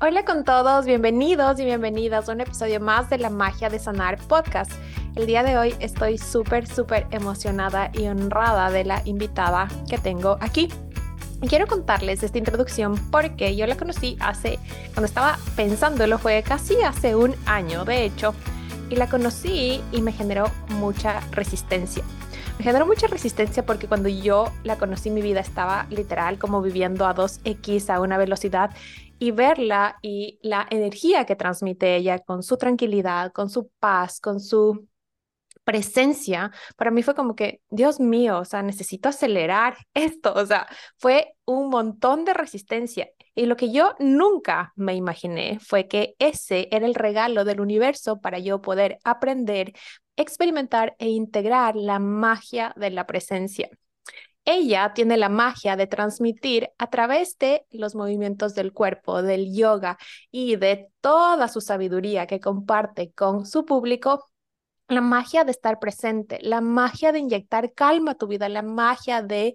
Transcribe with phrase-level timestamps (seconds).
[0.00, 4.16] Hola con todos, bienvenidos y bienvenidas a un episodio más de La Magia de Sanar
[4.28, 4.70] podcast.
[5.16, 10.38] El día de hoy estoy súper, súper emocionada y honrada de la invitada que tengo
[10.40, 10.68] aquí.
[11.48, 14.60] Quiero contarles esta introducción porque yo la conocí hace,
[14.94, 18.36] cuando estaba pensándolo, fue casi hace un año, de hecho,
[18.90, 22.04] y la conocí y me generó mucha resistencia.
[22.58, 27.04] Me generó mucha resistencia porque cuando yo la conocí mi vida estaba literal como viviendo
[27.04, 28.70] a 2x a una velocidad
[29.18, 34.40] y verla y la energía que transmite ella con su tranquilidad, con su paz, con
[34.40, 34.88] su
[35.68, 40.66] presencia, para mí fue como que, Dios mío, o sea, necesito acelerar esto, o sea,
[40.96, 43.10] fue un montón de resistencia.
[43.34, 48.18] Y lo que yo nunca me imaginé fue que ese era el regalo del universo
[48.18, 49.74] para yo poder aprender,
[50.16, 53.68] experimentar e integrar la magia de la presencia.
[54.50, 59.98] Ella tiene la magia de transmitir a través de los movimientos del cuerpo, del yoga
[60.30, 64.24] y de toda su sabiduría que comparte con su público,
[64.88, 69.20] la magia de estar presente, la magia de inyectar calma a tu vida, la magia
[69.20, 69.54] de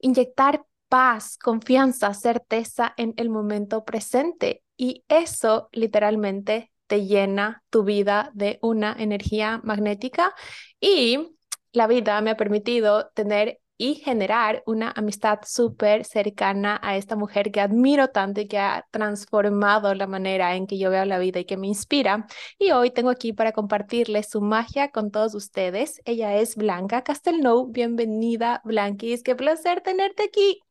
[0.00, 4.64] inyectar paz, confianza, certeza en el momento presente.
[4.76, 10.34] Y eso literalmente te llena tu vida de una energía magnética
[10.78, 11.38] y
[11.72, 17.50] la vida me ha permitido tener y generar una amistad súper cercana a esta mujer
[17.52, 21.40] que admiro tanto y que ha transformado la manera en que yo veo la vida
[21.40, 22.26] y que me inspira.
[22.58, 26.00] Y hoy tengo aquí para compartirles su magia con todos ustedes.
[26.04, 27.68] Ella es Blanca Castelnau.
[27.70, 29.22] Bienvenida, Blanquis.
[29.22, 30.63] Qué placer tenerte aquí.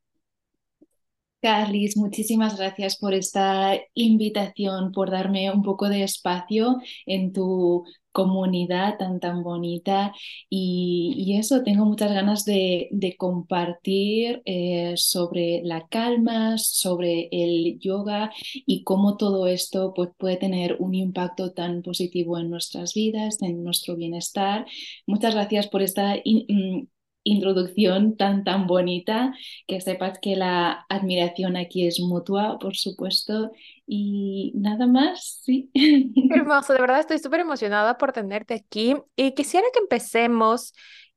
[1.44, 8.98] Carlis, muchísimas gracias por esta invitación, por darme un poco de espacio en tu comunidad
[8.98, 10.14] tan tan bonita
[10.50, 18.84] y, eso, tengo muchas ganas de, compartir eh, sobre la calma, sobre el yoga y
[18.86, 23.98] cómo todo esto pues, puede tener un impacto tan positivo en nuestras vidas, en nuestro
[23.98, 24.66] bienestar.
[25.08, 26.88] Muchas gracias por esta mm,
[27.24, 29.34] introducción tan, tan bonita,
[29.68, 33.52] que sepas que la admiración aquí es mutua, por supuesto,
[33.88, 35.72] y nada más, sí.
[36.30, 40.74] hermoso, de verdad estoy súper emocionada por tenerte aquí y quisiera que empecemos,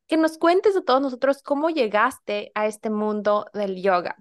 [0.06, 4.17] que nos cuentes a todos nosotros cómo llegaste a este mundo del yoga.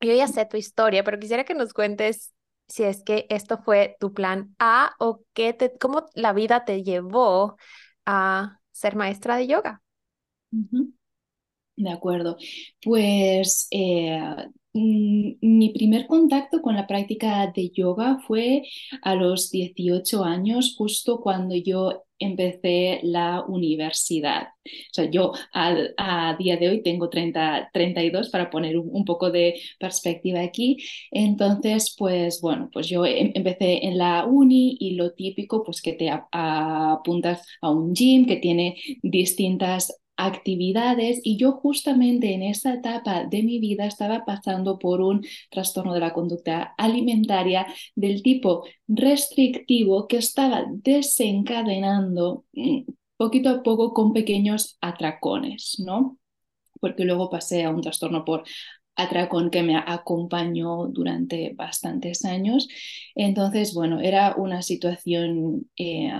[0.00, 2.34] Yo ya sé tu historia, pero quisiera que nos cuentes
[2.68, 6.82] si es que esto fue tu plan A o qué te, cómo la vida te
[6.82, 7.56] llevó
[8.04, 9.82] a ser maestra de yoga.
[11.76, 12.36] De acuerdo.
[12.82, 14.18] Pues eh,
[14.72, 18.62] mm, mi primer contacto con la práctica de yoga fue
[19.02, 24.48] a los 18 años, justo cuando yo empecé la universidad.
[24.64, 29.60] O sea, yo a día de hoy tengo 30, 32 para poner un, poco de
[29.78, 30.78] perspectiva aquí.
[31.10, 35.92] Entonces, pues bueno, pues yo em, empecé en la uni y lo típico, pues que
[35.92, 43.24] te apuntas a un gym que tiene distintas actividades y yo justamente en esa etapa
[43.24, 50.08] de mi vida estaba pasando por un trastorno de la conducta alimentaria del tipo restrictivo
[50.08, 52.82] que estaba desencadenando mm,
[53.16, 56.18] poquito a poco con pequeños atracones, ¿no?
[56.80, 58.44] Porque luego pasé a un trastorno por
[58.96, 62.68] atracón que me acompañó durante bastantes años.
[63.14, 66.10] Entonces, bueno, era una situación eh,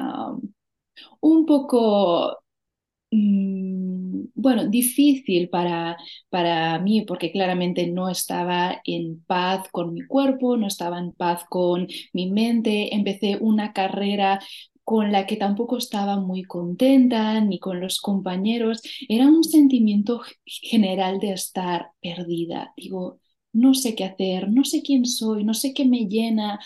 [1.21, 2.39] un poco
[3.11, 3.56] Mm,
[4.37, 5.97] bueno, difícil para,
[6.29, 11.45] para mí porque claramente no estaba en paz con mi cuerpo, no estaba en paz
[11.49, 12.95] con mi mente.
[12.95, 14.41] Empecé una carrera
[14.85, 18.83] con la que tampoco estaba muy contenta, ni con los compañeros.
[19.09, 22.73] Era un sentimiento general de estar perdida.
[22.77, 23.19] Digo,
[23.53, 26.61] no sé qué hacer, no sé quién soy, no sé qué me llena.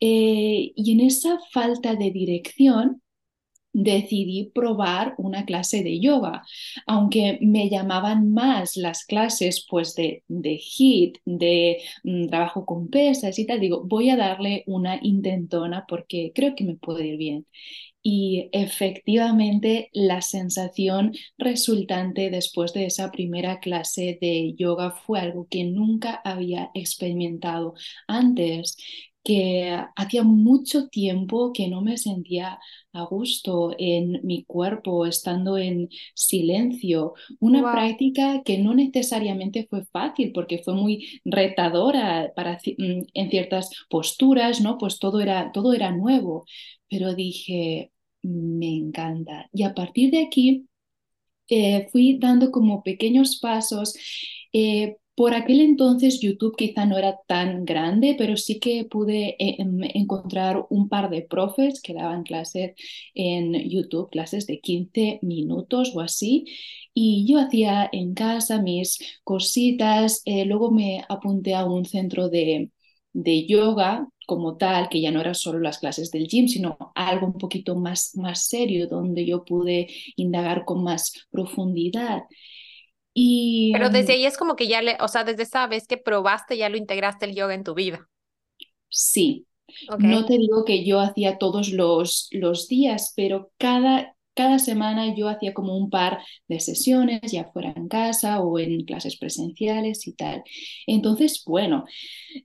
[0.00, 3.02] Eh, y en esa falta de dirección,
[3.72, 6.42] decidí probar una clase de yoga,
[6.86, 13.38] aunque me llamaban más las clases pues de, de HIT, de mm, trabajo con pesas
[13.38, 17.46] y tal, digo, voy a darle una intentona porque creo que me puede ir bien.
[18.02, 25.64] Y efectivamente la sensación resultante después de esa primera clase de yoga fue algo que
[25.64, 27.74] nunca había experimentado
[28.08, 28.76] antes
[29.22, 32.58] que hacía mucho tiempo que no me sentía
[32.92, 37.14] a gusto en mi cuerpo, estando en silencio.
[37.38, 43.70] Una práctica que no necesariamente fue fácil porque fue muy retadora para, mm, en ciertas
[43.90, 44.78] posturas, ¿no?
[44.78, 46.46] Pues todo era, todo era nuevo.
[46.88, 49.48] Pero dije, me encanta.
[49.52, 50.66] Y a partir de aquí
[51.48, 53.94] eh, fui dando como pequeños pasos.
[54.52, 59.56] Eh, por aquel entonces YouTube quizá no era tan grande, pero sí que pude eh,
[59.58, 62.72] em, encontrar un par de profes que daban clases
[63.14, 66.46] en YouTube, clases de 15 minutos o así.
[66.94, 72.70] Y yo hacía en casa mis cositas, eh, luego me apunté a un centro de,
[73.12, 77.26] de yoga como tal, que ya no era solo las clases del gym, sino algo
[77.26, 82.22] un poquito más, más serio, donde yo pude indagar con más profundidad.
[83.12, 85.96] Y, Pero desde ahí es como que ya le, o sea, desde esa vez que
[85.96, 88.08] probaste, ya lo integraste el yoga en tu vida.
[88.88, 89.46] Sí.
[89.98, 95.28] No te digo que yo hacía todos los, los días, pero cada, cada semana yo
[95.28, 96.18] hacía como un par
[96.48, 100.42] de sesiones, ya fuera en casa o en clases presenciales y tal.
[100.86, 101.84] Entonces, bueno,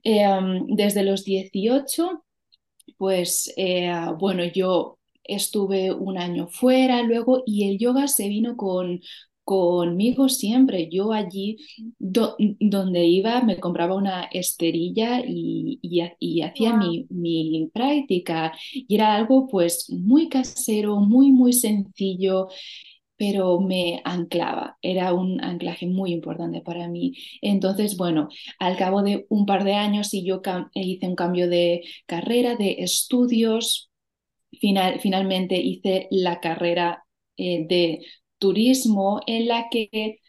[0.04, 2.24] em, desde los 18,
[2.96, 9.00] pues eh, bueno, yo estuve un año fuera luego y el yoga se vino con,
[9.46, 10.88] conmigo siempre.
[10.90, 11.58] Yo allí
[11.98, 18.52] donde iba me compraba una esterilla y, y, hacía mi, mi, práctica.
[18.72, 22.48] Y era algo pues muy casero, muy, muy sencillo,
[23.16, 24.78] pero me anclaba.
[24.82, 27.14] Era un anclaje muy importante para mí.
[27.40, 28.28] Entonces, bueno,
[28.58, 30.42] al cabo de un par de años y yo
[30.74, 33.90] hice un cambio de carrera, de estudios.
[34.60, 37.04] Final, finalmente hice la carrera
[37.36, 38.00] eh, de
[38.38, 40.20] turismo en la que,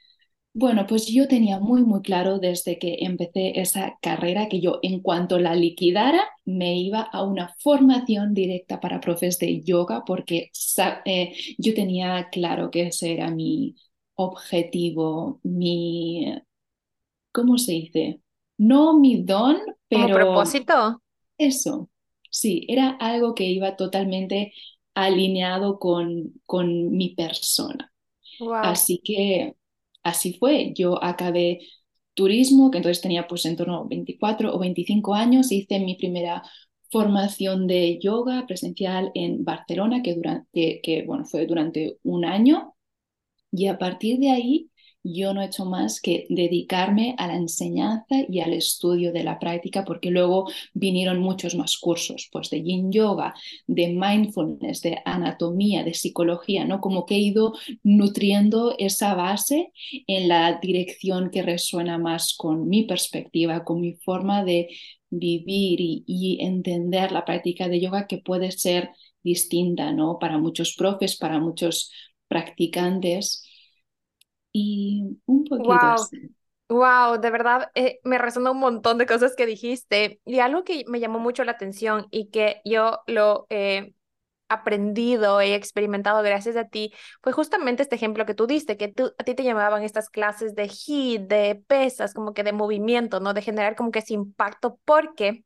[0.53, 5.01] bueno, pues yo tenía muy, muy claro desde que empecé esa carrera que yo en
[5.01, 10.51] cuanto la liquidara me iba a una formación directa para profes de yoga porque
[11.05, 13.75] eh, yo tenía claro que ese era mi
[14.15, 16.33] objetivo, mi,
[17.31, 18.21] ¿cómo se dice?
[18.57, 19.57] No mi don,
[19.87, 20.15] pero...
[20.15, 21.01] propósito?
[21.37, 21.89] Eso,
[22.31, 24.53] sí, era algo que iba totalmente
[24.95, 27.93] alineado con, con mi persona.
[28.61, 29.55] Así que
[30.03, 30.73] así fue.
[30.75, 31.59] Yo acabé
[32.13, 36.43] turismo, que entonces tenía pues en torno a 24 o 25 años, hice mi primera
[36.91, 42.73] formación de yoga presencial en Barcelona, que, durante, que bueno, fue durante un año.
[43.51, 44.71] Y a partir de ahí
[45.13, 49.39] yo no he hecho más que dedicarme a la enseñanza y al estudio de la
[49.39, 53.33] práctica, porque luego vinieron muchos más cursos, pues de yin yoga,
[53.67, 56.81] de mindfulness, de anatomía, de psicología, ¿no?
[56.81, 59.71] Como que he ido nutriendo esa base
[60.07, 64.69] en la dirección que resuena más con mi perspectiva, con mi forma de
[65.09, 68.89] vivir y, entender la práctica de yoga que puede ser
[69.23, 70.19] distinta, ¿no?
[70.19, 71.91] Para muchos profes, para muchos
[72.27, 73.46] practicantes
[74.57, 76.09] y un poquito wow.
[76.69, 80.83] Wow, de verdad eh, me resonó un montón de cosas que dijiste y algo que
[80.87, 83.93] me llamó mucho la atención y que yo lo he
[84.49, 89.13] aprendido, he experimentado gracias a ti, fue justamente este ejemplo que tú diste, que tú,
[89.17, 93.33] a ti te llamaban estas clases de HIIT, de pesas, como que de movimiento, ¿no?
[93.33, 95.45] De generar como que ese impacto, porque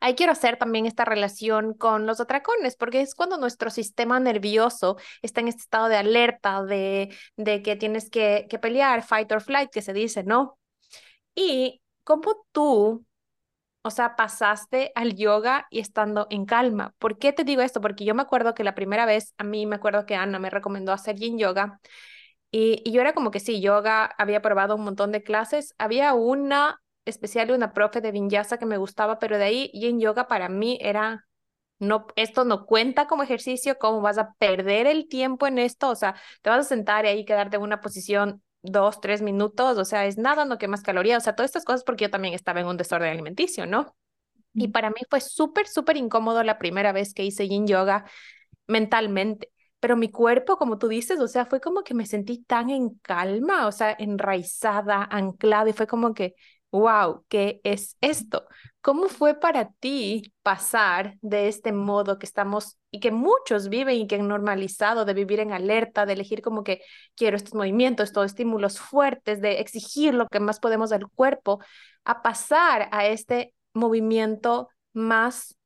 [0.00, 4.96] Ahí quiero hacer también esta relación con los atracones, porque es cuando nuestro sistema nervioso
[5.22, 9.40] está en este estado de alerta, de, de que tienes que, que pelear, fight or
[9.42, 10.58] flight, que se dice, ¿no?
[11.34, 13.06] Y cómo tú,
[13.82, 16.94] o sea, pasaste al yoga y estando en calma.
[16.98, 17.80] ¿Por qué te digo esto?
[17.80, 20.50] Porque yo me acuerdo que la primera vez, a mí me acuerdo que Ana me
[20.50, 21.80] recomendó hacer yin yoga.
[22.52, 25.74] Y, y yo era como que sí, yoga, había probado un montón de clases.
[25.78, 30.28] Había una especial una profe de vinyasa que me gustaba, pero de ahí yin yoga
[30.28, 31.26] para mí era
[31.78, 35.96] no, esto no cuenta como ejercicio, cómo vas a perder el tiempo en esto, o
[35.96, 39.84] sea, te vas a sentar y ahí quedarte en una posición dos, tres minutos, o
[39.84, 42.60] sea, es nada, no quemas calorías, o sea, todas estas cosas porque yo también estaba
[42.60, 43.96] en un desorden alimenticio, ¿no?
[44.54, 48.04] Y para mí fue súper, súper incómodo la primera vez que hice yin yoga
[48.68, 52.70] mentalmente, pero mi cuerpo, como tú dices, o sea, fue como que me sentí tan
[52.70, 56.34] en calma, o sea, enraizada, anclada, y fue como que
[56.72, 58.46] wow, ¿qué es esto?
[58.80, 64.06] ¿Cómo fue para ti pasar de este modo que estamos y que muchos viven y
[64.08, 66.82] que han normalizado de vivir en alerta, de elegir como que
[67.14, 71.60] quiero estos movimientos, estos estímulos fuertes, de exigir lo que más podemos del cuerpo,
[72.04, 75.56] a pasar a este movimiento más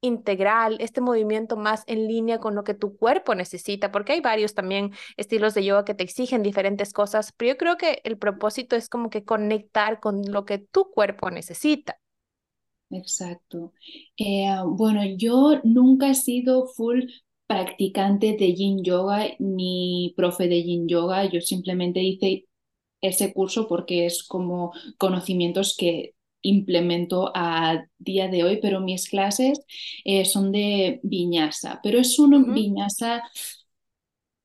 [0.00, 4.54] integral, este movimiento más en línea con lo que tu cuerpo necesita, porque hay varios
[4.54, 8.76] también estilos de yoga que te exigen diferentes cosas, pero yo creo que el propósito
[8.76, 11.98] es como que conectar con lo que tu cuerpo necesita.
[12.90, 13.72] Exacto.
[14.16, 17.02] Eh, bueno, yo nunca he sido full
[17.46, 22.46] practicante de yin yoga ni profe de yin yoga, yo simplemente hice
[23.00, 29.60] ese curso porque es como conocimientos que implemento a día de hoy, pero mis clases
[30.04, 33.22] eh, son de viñasa, pero es un viñasa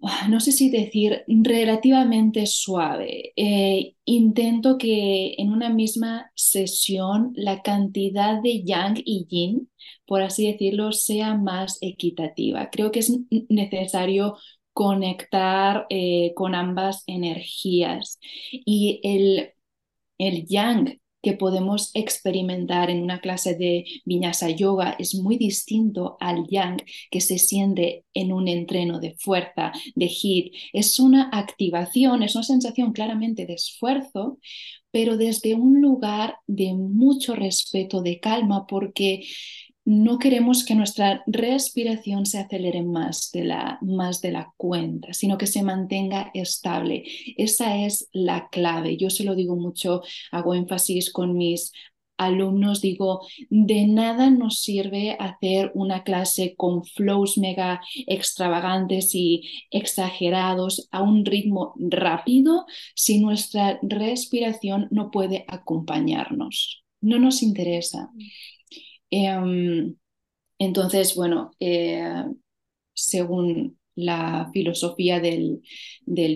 [0.04, 3.34] ah, no sé si decir, relativamente suave.
[3.36, 9.70] Eh, intento que en una misma sesión la cantidad de yang y yin,
[10.06, 12.70] por así decirlo, sea más equitativa.
[12.72, 13.12] Creo que es
[13.50, 14.38] necesario
[14.74, 18.20] conectar eh, con ambas energías
[18.52, 19.52] y el,
[20.18, 26.48] el yang que podemos experimentar en una clase de vinyasa yoga es muy distinto al
[26.50, 30.54] yang que se siente en un entreno de fuerza, de hit.
[30.74, 34.40] Es una activación, es una sensación claramente de esfuerzo,
[34.92, 39.24] pero desde un lugar de mucho respeto, de calma, porque
[39.92, 45.38] no queremos que nuestra respiración se acelere más de, la, más de la cuenta, sino
[45.38, 47.04] que se mantenga estable.
[47.36, 48.96] Esa es la clave.
[48.96, 51.74] Yo se lo digo mucho, hago énfasis con mis
[52.18, 60.88] alumnos, digo, de nada nos sirve hacer una clase con flows mega extravagantes y exagerados
[60.92, 66.86] a un ritmo rápido si nuestra respiración no puede acompañarnos.
[67.02, 68.10] No nos interesa.
[69.12, 69.96] Em,
[70.60, 72.26] entonces, bueno, eh,
[72.94, 75.62] según la filosofía del,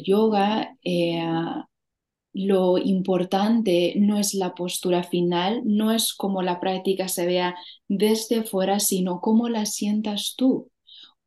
[0.03, 1.24] yoga, eh,
[2.34, 7.55] lo importante no es la postura final, no es cómo la práctica se vea
[7.88, 10.70] desde fuera, sino cómo la sientas tú.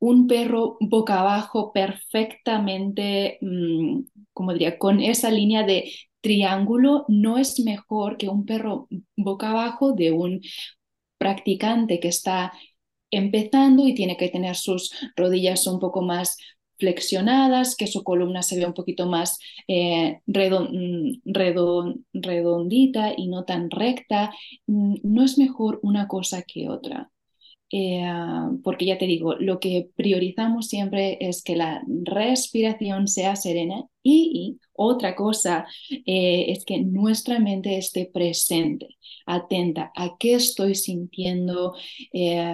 [0.00, 4.00] Un perro boca abajo perfectamente, mm,
[4.34, 5.90] como diría, con esa línea de
[6.20, 10.40] triángulo no es mejor que un perro boca abajo de un
[11.18, 12.52] practicante que está
[13.10, 16.36] empezando y tiene que tener sus rodillas un poco más
[16.78, 21.20] flexionadas, que su columna se vea un poquito más eh, mm,
[22.14, 24.32] redondita y no tan recta,
[24.66, 27.10] mm, no es mejor una cosa que otra.
[27.70, 28.02] Eh,
[28.64, 34.58] porque ya te digo, lo que priorizamos siempre es que la respiración sea serena y,
[34.72, 35.66] otra cosa
[36.06, 38.88] eh, es que nuestra mente esté presente,
[39.26, 41.74] atenta a qué estoy sintiendo.
[42.12, 42.44] Eh,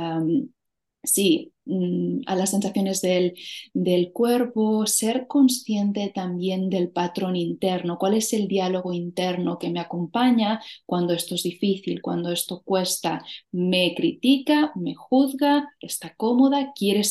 [2.26, 3.34] a las sensaciones del,
[3.72, 9.80] del, cuerpo, ser consciente también del patrón interno, cuál es el diálogo interno que me
[9.80, 17.02] acompaña cuando esto es difícil, cuando esto cuesta, me critica, me juzga, está cómoda, quiere,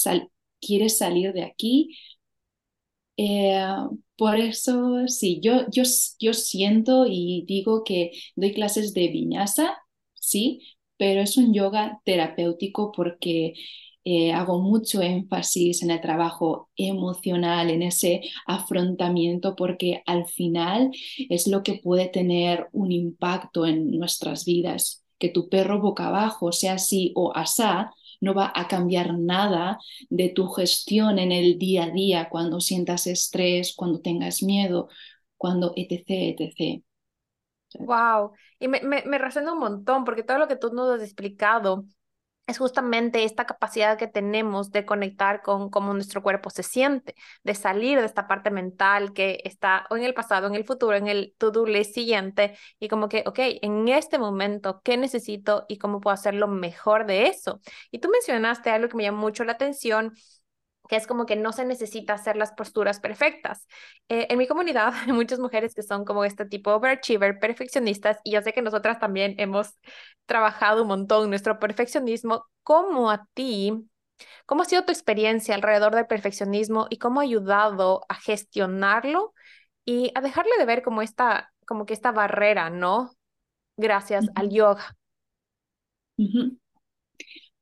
[0.60, 1.98] quiere salir de aquí.
[3.18, 3.66] Eh,
[4.18, 5.84] por eso, sí, yo, yo,
[6.20, 9.78] yo siento y digo que doy clases de viñasa,
[10.14, 10.62] sí,
[10.98, 13.54] pero es un yoga terapéutico porque
[14.06, 20.92] eh, hago mucho énfasis en el trabajo emocional, en ese afrontamiento, porque al final
[21.30, 25.04] es lo que puede tener un impacto en nuestras vidas.
[25.20, 29.78] Que tu perro boca abajo sea así o asá, no va a cambiar nada
[30.10, 34.90] de tu gestión en el día a día, cuando sientas estrés, cuando tengas miedo,
[35.38, 36.84] cuando etc, etc.
[37.80, 41.02] Wow, y me, me, me resuena un montón porque todo lo que tú nos has
[41.04, 41.86] explicado
[42.46, 47.56] es justamente esta capacidad que tenemos de conectar con cómo nuestro cuerpo se siente, de
[47.56, 51.08] salir de esta parte mental que está o en el pasado, en el futuro, en
[51.08, 56.02] el to-do list siguiente y como que, ok, en este momento, ¿qué necesito y cómo
[56.02, 57.62] puedo hacer lo mejor de eso?
[57.92, 60.14] Y tú mencionaste algo que me llamó mucho la atención
[60.90, 63.68] que es como que no se necesita hacer las posturas perfectas.
[64.10, 68.32] Eh, en mi comunidad hay muchas mujeres que son como este tipo overachiever, perfeccionistas, y
[68.32, 69.78] yo sé que nosotras también hemos
[70.26, 72.46] trabajado un montón nuestro perfeccionismo.
[72.64, 73.74] ¿Cómo a ti,
[74.46, 79.34] cómo ha sido tu experiencia alrededor del perfeccionismo y cómo ha ayudado a gestionarlo
[79.86, 83.12] y a dejarle de ver como esta, como que esta barrera, ¿no?
[83.78, 84.96] Gracias al yoga.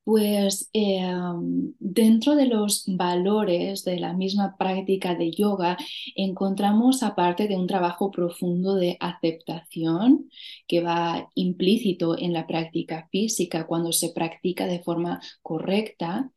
[0.04, 5.76] Pues em, dentro de los valores de la misma práctica de yoga
[6.16, 10.28] encontramos, aparte de un trabajo profundo de aceptación
[10.66, 16.32] que va implícito en la práctica física cuando se practica de forma correcta,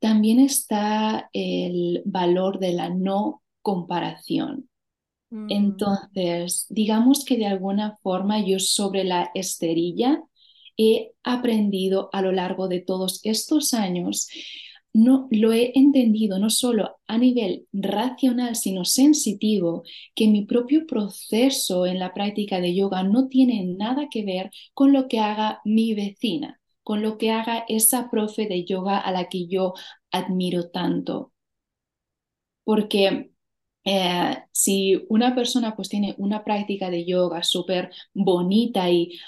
[0.00, 4.68] también está el valor de la no comparación.
[5.30, 5.46] Mm.
[5.50, 10.22] Entonces, digamos que de alguna forma yo sobre la esterilla
[10.78, 14.28] he aprendido a lo largo de todos estos años,
[14.94, 19.82] no lo he entendido no solo a nivel racional, sino sensitivo,
[20.14, 24.92] que mi propio proceso en la práctica de yoga no tiene nada que ver con
[24.92, 29.28] lo que haga mi vecina, con lo que haga esa profe de yoga a la
[29.28, 29.74] que yo
[30.10, 31.32] admiro tanto.
[32.64, 33.30] Porque
[33.84, 39.18] eh, si una persona pues tiene una práctica de yoga súper bonita y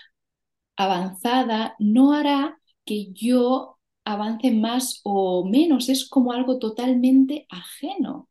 [0.85, 8.29] avanzada no hará que yo avance más o menos, es como algo totalmente ajeno.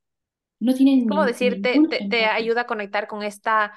[0.60, 3.74] No tienen ¿Cómo ningún Te, te ayuda a conectar con esta,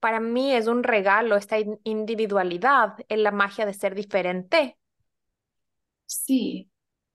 [0.00, 4.78] para mí es un regalo, esta in- individualidad, en la magia de ser diferente.
[6.06, 6.69] Sí,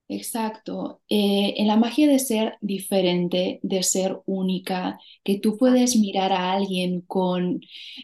[0.07, 1.01] exacto.
[1.09, 6.53] Eh, en la magia de ser diferente, de ser única, que tú puedes mirar a
[6.53, 7.62] alguien con,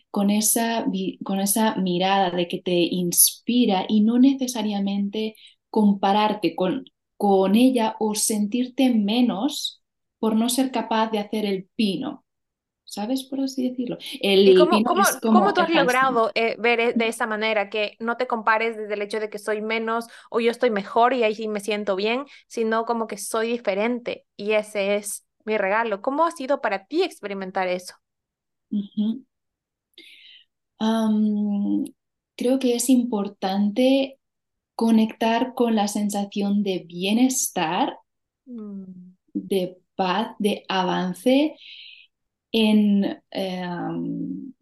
[0.09, 0.85] con esa,
[1.23, 5.35] con esa mirada de que te inspira y no necesariamente
[5.69, 6.85] compararte con,
[7.17, 9.81] con ella o sentirte menos
[10.19, 12.25] por no ser capaz de hacer el pino.
[12.91, 13.97] ¿Sabes por así decirlo?
[14.43, 14.83] ¿Y El cómo,
[15.53, 19.01] tú has logrado eh, ver e- de esa manera que no te compares desde el
[19.01, 22.25] hecho de que soy menos o yo estoy mejor y ahí sí me siento bien,
[22.47, 26.01] sino como que soy diferente y ese es mi regalo?
[26.01, 27.95] ¿Cómo ha sido para ti experimentar eso?
[32.35, 34.19] Creo que es importante
[34.75, 37.97] conectar con la sensación de bienestar,
[38.47, 41.55] Mm, de paz, de avance
[42.51, 44.53] en, em,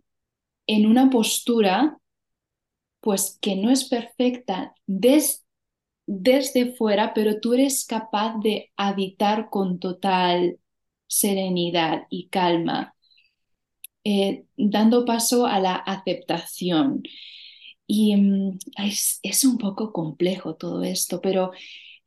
[0.68, 2.00] en una postura
[3.02, 5.46] pues que no es perfecta des-
[6.08, 10.60] desde fuera, pero tú eres capaz de habitar con total
[11.08, 12.96] serenidad y calma,
[14.04, 17.04] eh, dando paso a la aceptación.
[17.88, 21.52] Y mm, es, es un poco complejo todo esto, pero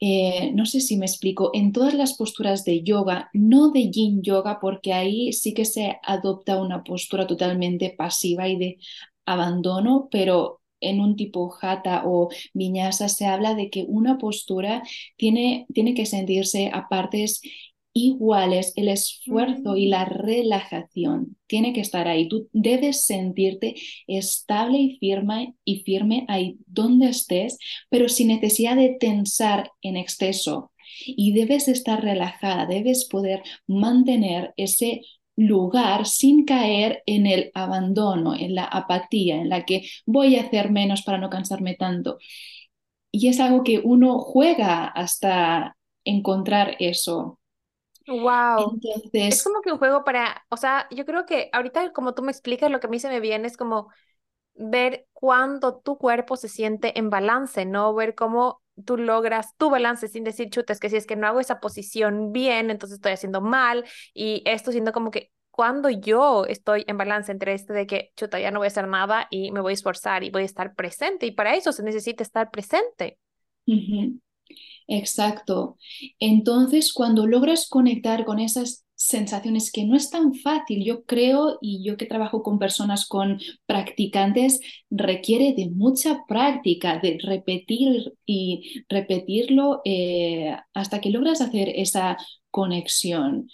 [0.05, 1.51] eh, no sé si me explico.
[1.55, 5.99] En todas las posturas de yoga, no de yin yoga, porque ahí sí que se
[6.03, 8.79] adopta una postura totalmente pasiva y de
[9.27, 14.83] abandono, pero en un tipo hatha o vinyasa se habla de que una postura
[15.17, 17.41] tiene, tiene que sentirse a partes
[17.93, 22.29] iguales, el esfuerzo y la mm, relajación tiene que estar ahí.
[22.29, 23.75] Tú debes sentirte
[24.07, 27.59] estable y firme, y firme ahí donde estés,
[27.91, 30.73] pero sin necesidad de tensar en exceso.
[31.07, 35.03] Y debes estar relajada, debes poder mantener ese
[35.37, 40.71] lugar sin caer en el abandono, en la apatía, en la que voy a hacer
[40.71, 42.19] menos para no cansarme tanto.
[43.11, 47.39] Y es algo que uno juega hasta encontrar eso.
[48.07, 48.79] Wow.
[49.29, 52.23] Es Entonces, como que un juego para, o sea, yo creo que ahorita como tú
[52.23, 53.89] me explicas, lo que a mí se me viene es como
[54.55, 57.95] ver cuándo tu cuerpo se siente en balance, ¿no?
[57.95, 61.27] Ver cómo tú logras tu balance sin decir, chuta, es que si es que no
[61.29, 63.85] hago esa posición bien, entonces estoy haciendo mal
[64.15, 68.41] y esto siendo como que cuando yo estoy en balance entre este de que, chuta,
[68.41, 70.75] ya no voy a hacer nada y me voy a esforzar y voy a estar
[70.75, 73.19] presente y para eso se necesita estar presente.
[73.67, 74.21] ujú,
[74.89, 75.79] Exacto.
[76.19, 81.85] Entonces, cuando logras conectar con esas sensaciones que no es tan fácil, yo creo, y
[81.85, 84.61] yo que trabajo con personas con practicantes,
[84.91, 92.17] requiere de mucha práctica, de repetir y repetirlo eh, hasta que logras hacer esa
[92.51, 93.49] conexión.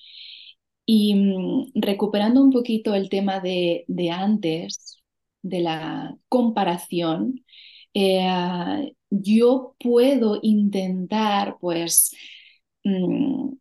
[0.87, 5.03] Y mm, recuperando un poquito el tema de, de antes,
[5.43, 7.45] de la comparación,
[7.99, 12.15] eh, yo puedo intentar, pues,
[12.85, 13.55] mm,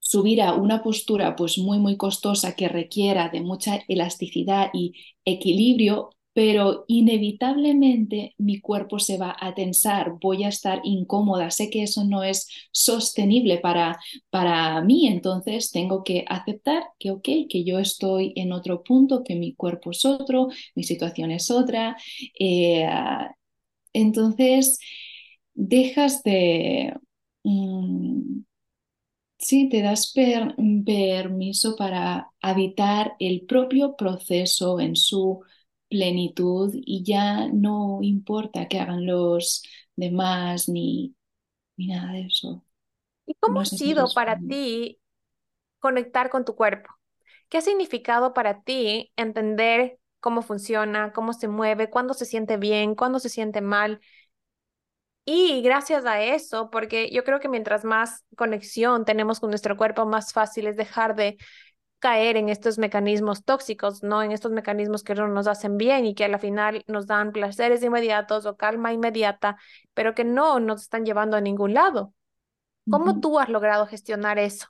[0.00, 6.10] subir a una postura, pues, muy, muy costosa que requiera de mucha elasticidad y equilibrio,
[6.32, 12.04] pero inevitablemente mi cuerpo se va a tensar, voy a estar incómoda, sé que eso
[12.04, 13.98] no es sostenible para,
[14.30, 19.34] para mí, entonces tengo que aceptar que, ok, que yo estoy en otro punto, que
[19.34, 21.96] mi cuerpo es otro, mi situación es otra.
[22.38, 22.86] eh,
[23.92, 24.78] entonces,
[25.54, 26.94] dejas de...
[27.44, 28.42] mm,
[29.38, 35.42] sí, te das per- permiso para habitar el propio proceso en su
[35.88, 39.62] plenitud y ya no importa que hagan los
[39.96, 41.14] demás ni,
[41.76, 42.64] ni nada de eso.
[43.26, 45.00] ¿Y cómo No ha si sido para ti
[45.80, 46.90] conectar con tu cuerpo?
[47.48, 49.98] ¿Qué ha significado para ti entender
[50.28, 54.02] cómo funciona, cómo se mueve, cuándo se siente bien, cuándo se siente mal?
[55.24, 60.04] Y gracias a eso, porque yo creo que mientras más conexión tenemos con nuestro cuerpo,
[60.04, 61.38] más fácil es dejar de
[61.98, 64.22] caer en estos mecanismos tóxicos, ¿no?
[64.22, 67.32] En estos mecanismos que no nos hacen bien y que a la final nos dan
[67.32, 69.56] placeres inmediatos o calma inmediata,
[69.94, 72.12] pero que no nos están llevando a ningún lado.
[72.90, 74.66] ¿Cómo tú has logrado gestionar eso?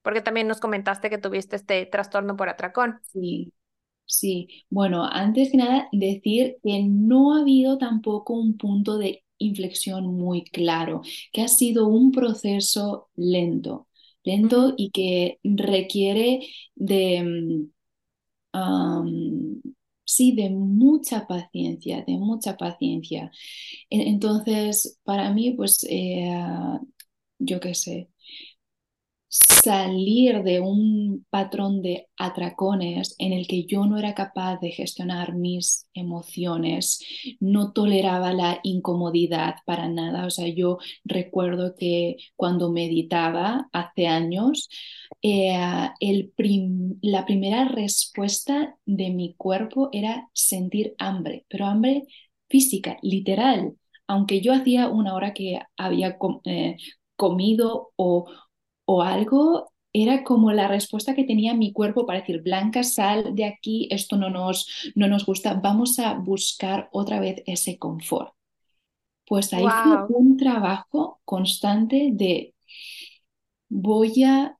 [0.00, 3.00] Porque también nos comentaste que tuviste este trastorno por atracón.
[3.12, 3.52] Sí,
[4.06, 4.48] sí.
[4.70, 10.44] Bueno, antes que nada, decir que no ha habido tampoco un punto de inflexión muy
[10.44, 13.88] claro, que ha sido un proceso lento,
[14.22, 17.22] lento y que requiere de,
[18.52, 19.60] mm,
[20.04, 23.30] sí, de mucha paciencia, de mucha paciencia.
[23.90, 26.28] E- Entonces, para mí, pues, eh,
[27.38, 28.08] yo qué sé.
[29.34, 35.34] Salir de un patrón de atracones en el que yo no era capaz de gestionar
[35.34, 37.00] mis emociones,
[37.40, 40.26] no toleraba la incomodidad para nada.
[40.26, 44.68] O sea, yo recuerdo que cuando meditaba hace años,
[45.22, 45.58] eh,
[47.02, 52.04] la primera respuesta de mi cuerpo era sentir hambre, pero hambre
[52.48, 53.74] física, literal.
[54.06, 56.76] Aunque yo hacía una hora que había eh,
[57.16, 58.26] comido o,
[58.84, 63.44] o algo, era como la respuesta que tenía mi cuerpo para decir, Blanca, sal de
[63.44, 68.34] aquí, esto no nos, no nos gusta, vamos a buscar otra vez ese confort.
[69.26, 72.54] Pues ahí fue un trabajo constante de
[73.68, 74.56] voy a,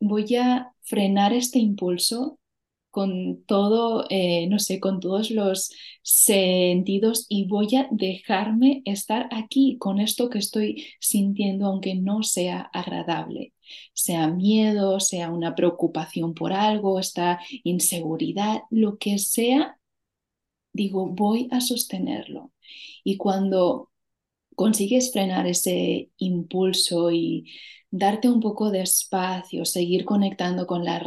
[0.00, 2.38] voy a frenar este impulso
[2.92, 9.78] con todo, eh, no sé, con todos los sentidos y voy a dejarme estar aquí
[9.78, 13.54] con esto que estoy sintiendo, aunque no sea agradable,
[13.94, 19.78] sea miedo, sea una preocupación por algo, esta inseguridad, lo que sea,
[20.72, 22.52] digo, voy a sostenerlo.
[23.04, 23.91] Y cuando
[24.56, 27.46] consigues frenar ese impulso y
[27.90, 30.98] darte un poco de espacio, seguir conectando con la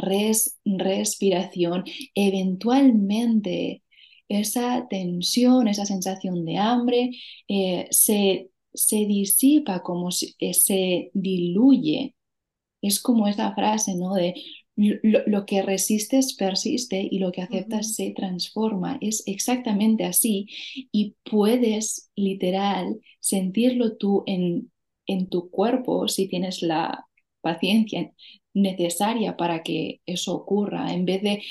[0.64, 3.82] respiración, eventualmente
[4.28, 7.10] esa tensión, esa sensación de hambre
[7.48, 12.14] eh, se, se disipa, como eh, se diluye.
[12.82, 14.14] Es como esa frase, ¿no?
[14.14, 14.34] De
[14.76, 18.98] lo, que resistes persiste y lo que aceptas se transforma.
[19.00, 20.48] Es exactamente así
[20.92, 24.70] y puedes literal sentirlo tú en,
[25.06, 27.06] en tu cuerpo si tienes la
[27.40, 28.12] paciencia
[28.54, 31.42] necesaria para que eso ocurra, en vez de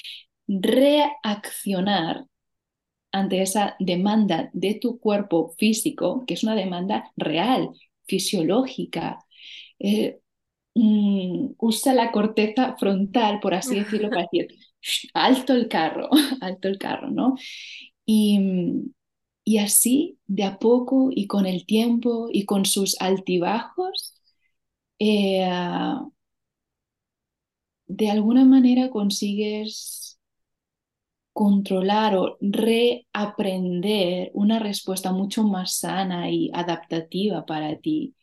[0.48, 2.26] reaccionar
[3.12, 7.70] ante esa demanda de tu cuerpo físico, que es una demanda real,
[8.08, 9.20] fisiológica.
[9.80, 10.20] Eh,
[10.76, 14.50] mm, usa la corteza frontal, por así decirlo, para decir,
[15.14, 16.10] alto el carro,
[16.42, 17.36] alto el carro, ¿no?
[18.06, 18.40] Y,
[19.44, 24.16] y así, de a poco y con el tiempo y con sus altibajos,
[25.00, 25.48] eh,
[27.88, 30.20] de alguna manera consigues
[31.34, 38.16] controlar o reaprender una respuesta mucho más sana y adaptativa para ti.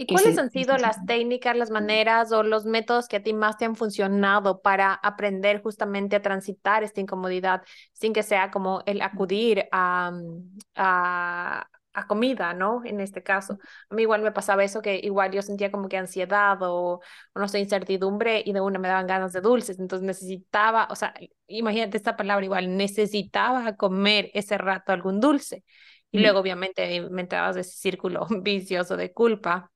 [0.00, 3.58] ¿Y cuáles han sido las técnicas, las maneras o los métodos que a ti más
[3.58, 9.02] te han funcionado para aprender justamente a transitar esta incomodidad sin que sea como el
[9.02, 12.82] acudir a, mm, a, a comida, ¿no?
[12.86, 13.58] En este caso.
[13.90, 17.00] A mí igual me pasaba eso que igual yo sentía como que ansiedad o,
[17.34, 19.78] no sé, incertidumbre y de una me daban ganas de dulces.
[19.78, 21.12] Entonces necesitaba, o sea,
[21.46, 25.62] imagínate esta palabra igual, necesitaba comer ese rato algún dulce.
[26.10, 29.70] Y luego obviamente me entrabas de ese círculo vicioso de culpa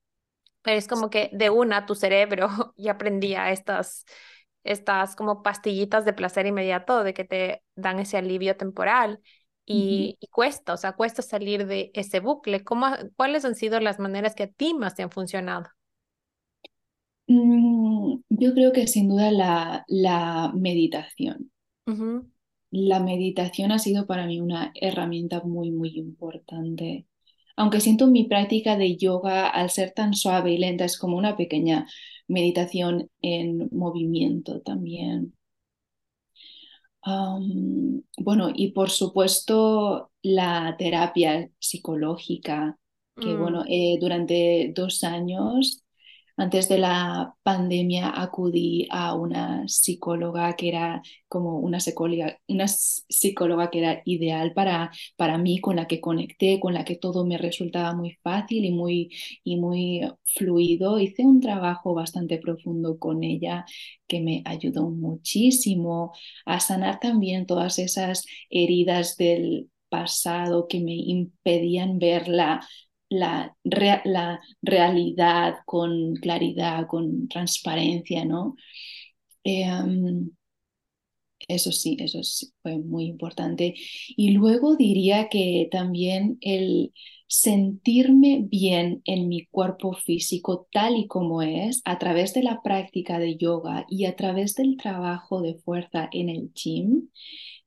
[0.64, 4.06] pero es como que de una tu cerebro ya aprendía estas,
[4.64, 9.20] estas como pastillitas de placer inmediato, de que te dan ese alivio temporal
[9.66, 12.64] y, cuesta, o sea, cuesta salir de ese bucle.
[12.64, 15.66] ¿Cómo, ¿Cuáles han sido las maneras que a ti más te han funcionado?
[17.26, 21.50] Mm, yo creo que sin duda la, la meditación.
[22.70, 27.06] La meditación ha sido para mí una herramienta muy, muy importante
[27.56, 31.36] aunque siento mi práctica de yoga al ser tan suave y lenta, es como una
[31.36, 31.86] pequeña
[32.28, 35.34] meditación en movimiento también.
[38.18, 42.78] bueno, y por supuesto la terapia psicológica,
[43.20, 43.66] que bueno, mm.
[43.68, 45.83] eh, durante dos años
[46.36, 53.70] antes de la pandemia acudí a una psicóloga que era como una psicóloga, una psicóloga
[53.70, 57.38] que era ideal para, para mí, con la que conecté, con la que todo me
[57.38, 59.10] resultaba muy fácil y muy,
[59.44, 60.98] y muy fluido.
[60.98, 63.64] Hice un trabajo bastante profundo con ella
[64.08, 66.12] que me ayudó muchísimo
[66.46, 72.66] a sanar también todas esas heridas del pasado que me impedían verla la,
[73.14, 78.56] la realidad con claridad, con transparencia, ¿no?
[79.44, 80.30] Em,
[81.48, 83.74] eso sí, eso sí, fue muy importante.
[84.16, 86.92] Y luego diría que también el
[87.26, 93.18] sentirme bien en mi cuerpo físico tal y como es a través de la práctica
[93.18, 97.08] de yoga y a través del trabajo de fuerza en el gym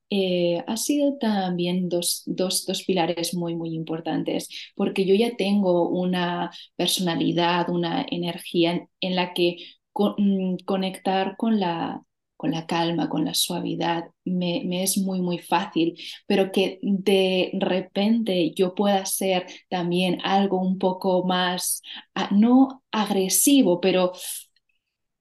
[0.10, 5.90] eh, ha sido también dos, dos, dos, pilares muy, muy importantes, porque yo ya tengo
[5.90, 9.58] una personalidad, una energía en, la que
[9.96, 12.04] mm, conectar con la,
[12.38, 17.52] con la calma, con la suavidad, me, me, es muy, muy fácil, pero que de
[17.60, 21.82] repente yo pueda ser también algo un poco más,
[22.16, 24.14] ah, no agresivo, pero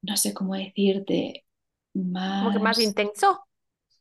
[0.03, 1.44] no sé cómo decirte,
[1.94, 2.44] más...
[2.44, 3.40] Como que más intenso.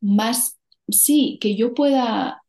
[0.02, 2.42] Más, sí, que yo pueda,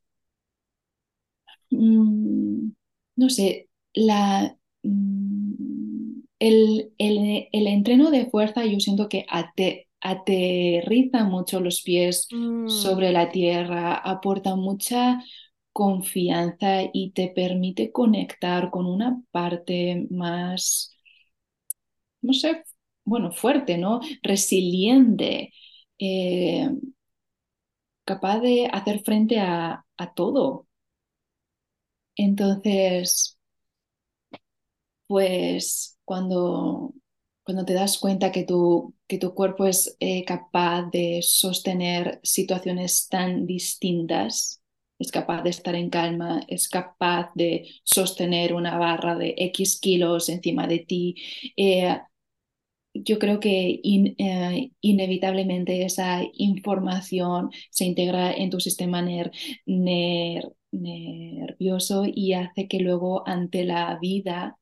[1.70, 2.70] mm,
[3.16, 11.24] no sé, la, mm, el, el, el, entreno de fuerza yo siento que ate, aterriza
[11.24, 15.22] mucho los pies Mm, sobre la tierra, aporta mucha
[15.72, 20.96] confianza y te permite conectar con una parte más,
[22.22, 22.62] no sé,
[23.04, 24.00] bueno, fuerte, ¿no?
[24.22, 25.52] Resiliente,
[25.98, 26.70] eh,
[28.06, 30.66] capaz de hacer frente a, todo.
[32.16, 33.38] Entonces,
[35.06, 36.94] pues cuando,
[37.42, 43.08] cuando te das cuenta que tu, que tu cuerpo es eh, capaz de sostener situaciones
[43.08, 44.62] tan distintas,
[44.98, 50.28] es capaz de estar en calma, es capaz de sostener una barra de X kilos
[50.28, 51.16] encima de ti,
[51.56, 52.00] eh,
[53.04, 59.30] yo creo que eh, inevitablemente esa información se integra en tu sistema ner,
[59.66, 64.58] ner, nervioso y hace que luego ante la vida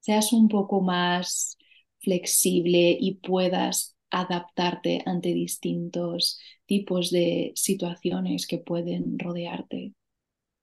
[0.00, 1.58] seas un poco más
[2.00, 9.94] flexible y puedas adaptarte ante distintos tipos de situaciones que pueden rodearte.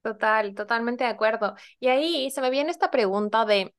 [0.01, 1.55] total, totalmente de acuerdo.
[1.79, 3.73] Y ahí se me viene esta pregunta de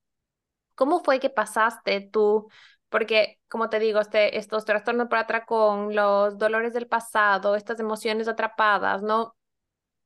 [0.74, 2.48] cómo fue que pasaste tú,
[2.94, 8.28] porque como te digo, este, estos trastornos por atracón, los dolores del pasado, estas emociones
[8.28, 9.34] atrapadas, ¿no?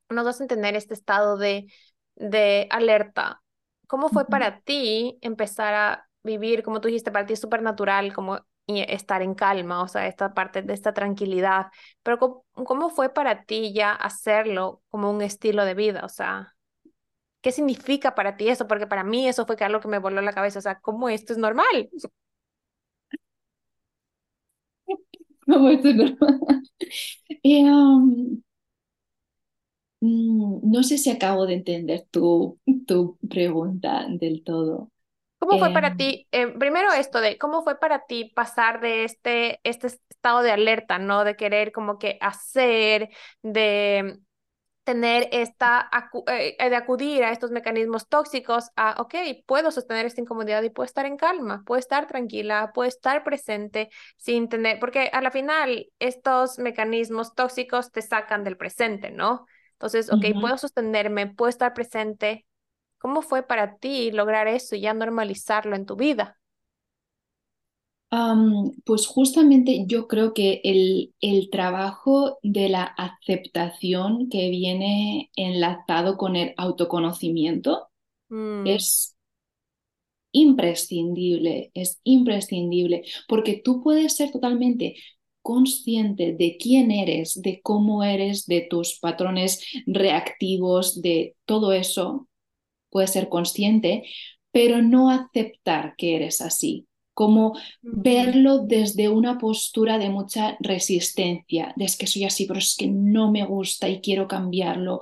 [0.08, 1.70] Nos hacen tener este estado de,
[2.16, 3.42] de alerta.
[3.88, 8.14] ¿Cómo fue para ti empezar a vivir, como tú dijiste, para ti es súper natural,
[8.14, 11.66] como y estar en calma, o sea, esta parte de esta tranquilidad,
[12.02, 16.06] pero ¿cómo, cómo fue para ti ya hacerlo como un estilo de vida?
[16.06, 16.54] O sea,
[17.42, 18.66] ¿qué significa para ti eso?
[18.68, 21.32] Porque para mí eso fue algo que me voló la cabeza, o sea, ¿cómo esto
[21.34, 21.90] es normal?
[27.44, 28.42] Eh, um,
[30.00, 34.90] mm, no sé si acabo de entender tu, tu pregunta del todo.
[35.38, 39.04] ¿Cómo fue Eh, para ti, eh, primero esto de, cómo fue para ti pasar de
[39.04, 41.22] este, este estado de alerta, ¿no?
[41.24, 43.08] De querer como que hacer,
[43.42, 44.18] de
[44.88, 49.14] tener esta, acu- eh, de acudir a estos mecanismos tóxicos a, ok,
[49.46, 53.90] puedo sostener esta incomodidad y puedo estar en calma, puedo estar tranquila, puedo estar presente
[54.16, 59.44] sin tener, porque a la final estos mecanismos tóxicos te sacan del presente, ¿no?
[59.72, 62.46] Entonces, ok, puedo sostenerme, puedo estar presente.
[62.98, 66.38] ¿Cómo fue para ti lograr eso y ya normalizarlo en tu vida?
[68.84, 76.36] Pues justamente yo creo que el, el trabajo de la aceptación que viene enlazado con
[76.36, 77.88] el autoconocimiento
[78.30, 79.16] Mm, es
[80.32, 84.96] imprescindible, es imprescindible, porque tú puedes ser totalmente
[85.42, 92.28] consciente de quién eres, de cómo eres, de tus patrones reactivos, de todo eso,
[92.90, 94.04] puedes ser consciente,
[94.52, 96.87] pero no aceptar que eres así,
[97.18, 102.76] como verlo desde una postura de mucha resistencia, de es que soy así, pero es
[102.78, 105.00] que no me gusta y quiero cambiarlo.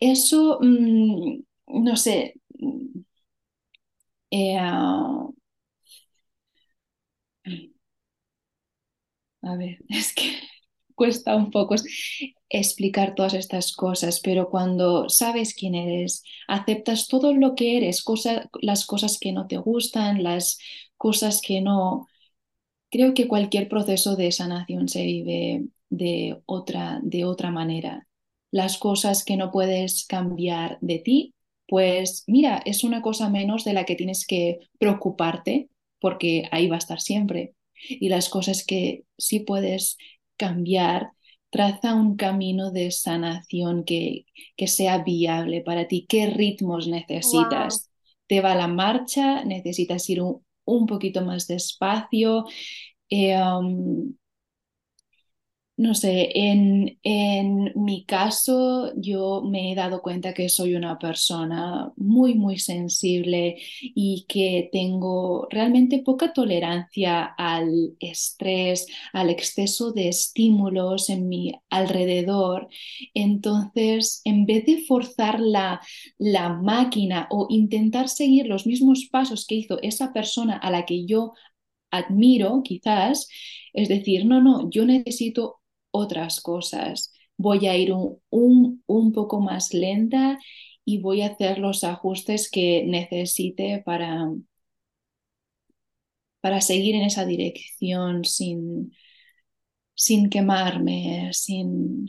[0.00, 2.34] Eso, mmm, no sé,
[4.30, 4.58] eh,
[9.42, 10.38] A ver, es que
[10.94, 11.74] cuesta un poco
[12.52, 18.48] explicar todas estas cosas, pero cuando sabes quién eres, aceptas todo lo que eres, cosa-
[18.62, 20.58] las cosas que no te gustan, las
[20.98, 22.06] cosas que no,
[22.90, 28.06] creo que cualquier proceso de sanación se vive de otra, de otra manera.
[28.50, 31.34] Las cosas que no puedes cambiar de ti,
[31.66, 36.76] pues mira, es una cosa menos de la que tienes que preocuparte, porque ahí va
[36.76, 37.54] a estar siempre.
[37.88, 39.96] Y las cosas que sí puedes
[40.36, 41.12] cambiar,
[41.52, 46.06] traza un camino de sanación que, que sea viable para ti.
[46.08, 46.88] ¿Qué ritmos
[47.22, 47.80] Wow.
[47.80, 47.90] necesitas?
[48.28, 49.44] ¿Te va la marcha?
[49.46, 52.46] ¿Necesitas ir un, un poquito más despacio?
[53.10, 54.14] Eh, um,
[55.78, 61.90] no sé, en, en mi caso yo me he dado cuenta que soy una persona
[61.96, 71.08] muy, muy sensible y que tengo realmente poca tolerancia al estrés, al exceso de estímulos
[71.10, 72.68] en mi alrededor.
[73.14, 75.80] Entonces, en vez de forzar la,
[76.18, 81.06] la máquina o intentar seguir los mismos pasos que hizo esa persona a la que
[81.06, 81.32] yo
[81.90, 83.28] admiro, quizás,
[83.72, 85.61] es decir, no, no, yo necesito
[85.92, 87.12] otras cosas.
[87.38, 90.38] Voy a ir un, un, un poco más lenta
[90.84, 94.26] y voy a hacer los ajustes que necesite para,
[96.40, 98.92] para seguir en esa dirección sin,
[99.94, 102.08] sin quemarme, sin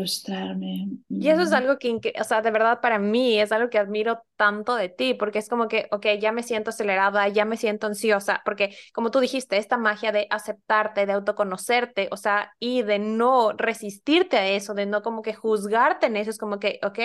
[0.00, 0.88] frustrarme.
[1.08, 4.22] Y eso es algo que, o sea, de verdad para mí es algo que admiro
[4.36, 7.86] tanto de ti, porque es como que, ok, ya me siento acelerada, ya me siento
[7.86, 12.98] ansiosa, porque como tú dijiste, esta magia de aceptarte, de autoconocerte, o sea, y de
[12.98, 16.98] no resistirte a eso, de no como que juzgarte en eso, es como que, ok,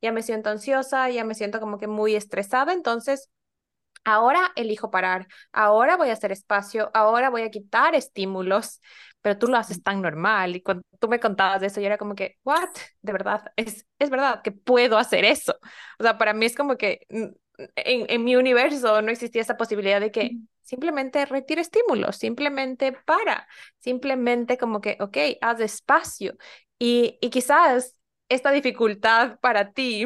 [0.00, 3.30] ya me siento ansiosa, ya me siento como que muy estresada, entonces
[4.04, 8.80] Ahora elijo parar, ahora voy a hacer espacio, ahora voy a quitar estímulos,
[9.22, 11.98] pero tú lo haces tan normal y cuando tú me contabas de eso yo era
[11.98, 12.68] como que, what,
[13.02, 15.54] de verdad, es, es verdad que puedo hacer eso.
[15.98, 17.24] O sea, para mí es como que mm,
[17.76, 23.48] en, en mi universo no existía esa posibilidad de que simplemente retire estímulos, simplemente para,
[23.78, 26.36] simplemente como que, ok, haz espacio.
[26.78, 27.96] Y, y quizás
[28.28, 30.04] esta dificultad para ti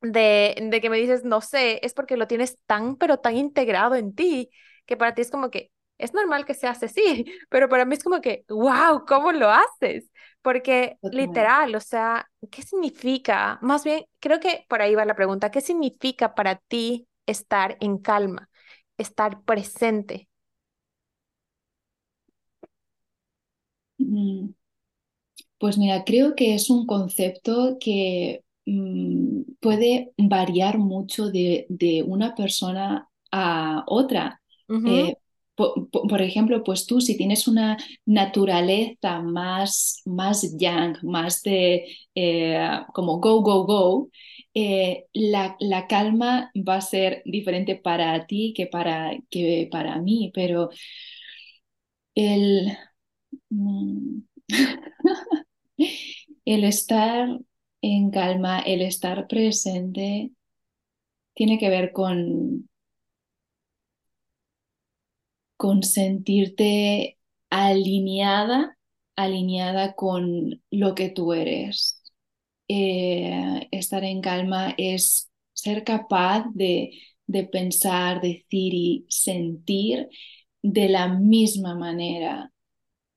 [0.00, 3.94] de, de que me dices, no sé, es porque lo tienes tan, pero tan integrado
[3.94, 4.50] en ti,
[4.86, 8.04] que para ti es como que es normal que seas así, pero para mí es
[8.04, 10.10] como que, wow, ¿cómo lo haces?
[10.42, 13.58] Porque literal, o sea, ¿qué significa?
[13.62, 17.98] Más bien, creo que por ahí va la pregunta, ¿qué significa para ti estar en
[17.98, 18.48] calma,
[18.98, 20.28] estar presente?
[24.00, 24.54] Mm.
[25.58, 32.34] Pues mira, creo que es un concepto que mm, puede variar mucho de, de una
[32.34, 34.40] persona a otra.
[34.84, 35.14] Eh,
[35.60, 41.86] po- po- por, ejemplo, pues tú si tienes una naturaleza más, más yang, más de
[42.14, 44.10] eh, como go, go, go,
[44.54, 50.30] eh, la, la calma va a ser diferente para ti que para, que para mí,
[50.34, 50.70] pero
[52.14, 52.76] el...
[53.50, 54.22] mm,
[56.44, 57.28] El estar
[57.82, 60.32] en calma, el estar presente,
[61.34, 62.69] tiene que ver con,
[65.60, 67.18] con sentirte
[67.50, 68.78] alineada,
[69.16, 72.02] alineada con lo que tú eres.
[72.68, 76.92] Eh, estar en calma es ser capaz de,
[77.26, 80.08] de pensar, decir y sentir
[80.62, 82.52] de la misma manera.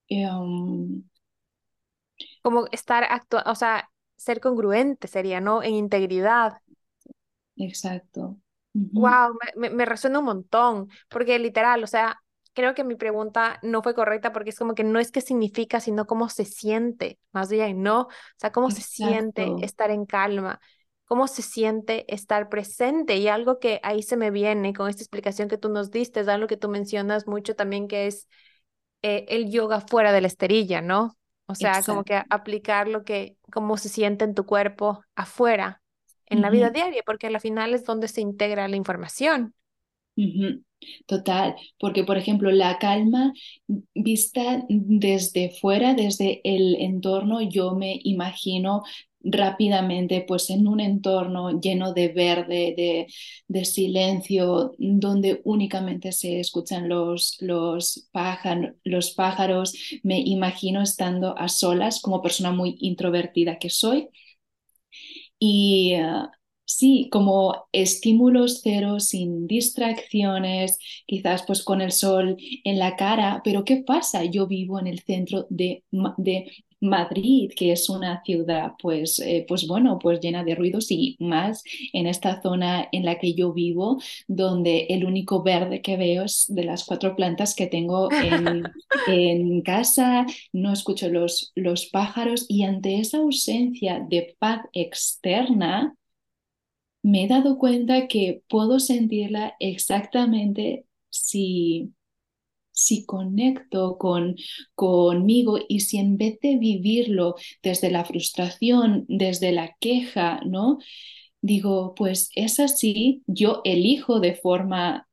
[0.10, 1.04] Um,
[2.42, 5.64] Como estar actuando, o sea, ser congruente sería, ¿no?
[5.64, 6.62] En integridad.
[7.58, 8.38] exacto.
[8.96, 12.23] Wow, me, me resuena un montón, porque literal, o sea,
[12.54, 15.80] creo que mi pregunta no fue correcta porque es como que no es qué significa,
[15.80, 18.02] sino cómo se siente, más bien, ¿no?
[18.04, 20.60] O sea, cómo se siente estar en calma,
[21.06, 25.50] cómo se siente estar presente y algo que ahí se me viene con esta explicación
[25.50, 28.28] que tú nos diste, es algo que tú mencionas mucho también que es
[29.02, 31.18] eh, el yoga fuera de la esterilla, ¿no?
[31.46, 35.82] O sea, como que aplicar lo que, cómo se siente en tu cuerpo afuera,
[36.26, 39.54] en la vida diaria, porque al final es donde se integra la información.
[41.06, 43.34] Total, porque por ejemplo la calma
[43.93, 48.84] vista desde fuera, desde el entorno, yo me imagino
[49.24, 53.08] rápidamente pues en un entorno lleno de verde, de,
[53.48, 58.10] de silencio, donde únicamente se escuchan los, los,
[59.15, 64.10] pájaros, me imagino estando a solas como persona muy introvertida que soy.
[65.39, 66.28] Y uh,
[66.78, 73.66] sí, como estímulos cero, sin distracciones, quizás pues con el sol en la cara, pero
[73.66, 74.24] ¿qué pasa?
[74.26, 75.84] Yo vivo en el centro de,
[76.18, 76.52] de
[76.84, 81.64] Madrid, que es una ciudad pues, eh, pues bueno, pues llena de ruidos y más
[81.94, 86.46] en esta zona en la que yo vivo, donde el único verde que veo es
[86.50, 88.64] de las cuatro plantas que tengo en,
[89.08, 95.96] en casa, no escucho los, los pájaros y ante esa ausencia de paz externa,
[97.04, 101.94] me he dado cuenta que puedo sentirla exactamente si,
[102.72, 104.36] si conecto con,
[104.74, 110.80] conmigo y si en vez de vivirlo desde la frustración, desde la queja, ¿no?
[111.42, 115.08] Digo, pues es así, yo elijo de forma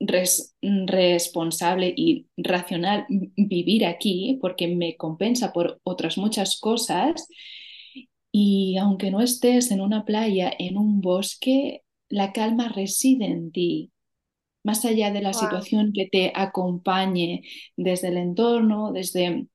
[0.00, 7.26] res, responsable y racional vivir aquí porque me compensa por otras muchas cosas
[8.32, 13.92] y aunque no estés en una playa, en un bosque, la calma reside en ti,
[14.64, 15.66] más allá de la Wow.
[15.72, 17.42] situación que te acompañe
[17.76, 19.48] desde el entorno, desde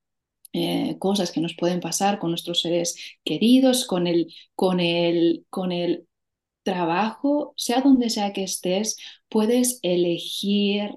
[0.53, 5.71] eh, cosas que nos pueden pasar con nuestros seres queridos, con el, con el, con
[5.71, 6.07] el
[6.63, 8.97] trabajo, sea donde sea que estés,
[9.29, 10.91] puedes elegir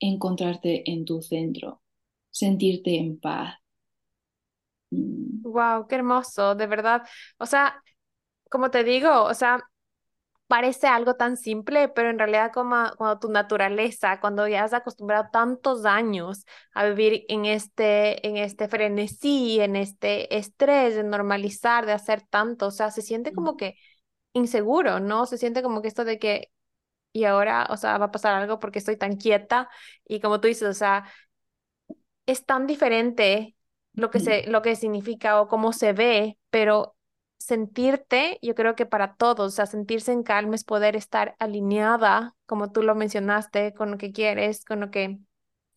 [0.00, 1.82] encontrarte en tu centro,
[2.30, 3.56] sentirte en paz.
[4.90, 7.02] Mm, Wow, qué hermoso, de verdad.
[7.38, 7.82] O sea,
[8.50, 9.62] como te digo, o sea,
[10.48, 15.28] parece algo tan simple, pero en realidad como cuando tu naturaleza, cuando ya has acostumbrado
[15.32, 21.92] tantos años a vivir en este, en este frenesí, en este estrés de normalizar, de
[21.92, 23.76] hacer tanto, o sea, se siente como que
[24.34, 25.26] inseguro, ¿no?
[25.26, 26.52] Se siente como que esto de que,
[27.12, 29.70] y ahora, o sea, va a pasar algo porque estoy tan quieta
[30.06, 31.06] y como tú dices, o sea,
[32.26, 33.56] es tan diferente
[33.98, 36.96] lo que, se, lo que significa o cómo se ve, pero
[37.38, 42.34] sentirte, yo creo que para todos, o sea, sentirse en calma es poder estar alineada,
[42.46, 45.18] como tú lo mencionaste, con lo que quieres, con lo que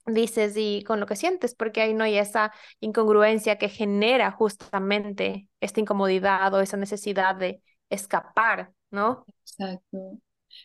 [0.05, 5.47] dices y con lo que sientes, porque ahí no hay esa incongruencia que genera justamente
[5.59, 9.26] esta incomodidad o esa necesidad de escapar, ¿no?
[9.43, 10.17] Exacto.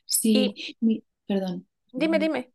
[0.05, 0.55] Sí,
[1.27, 1.67] perdón.
[1.93, 2.53] Dime, dime.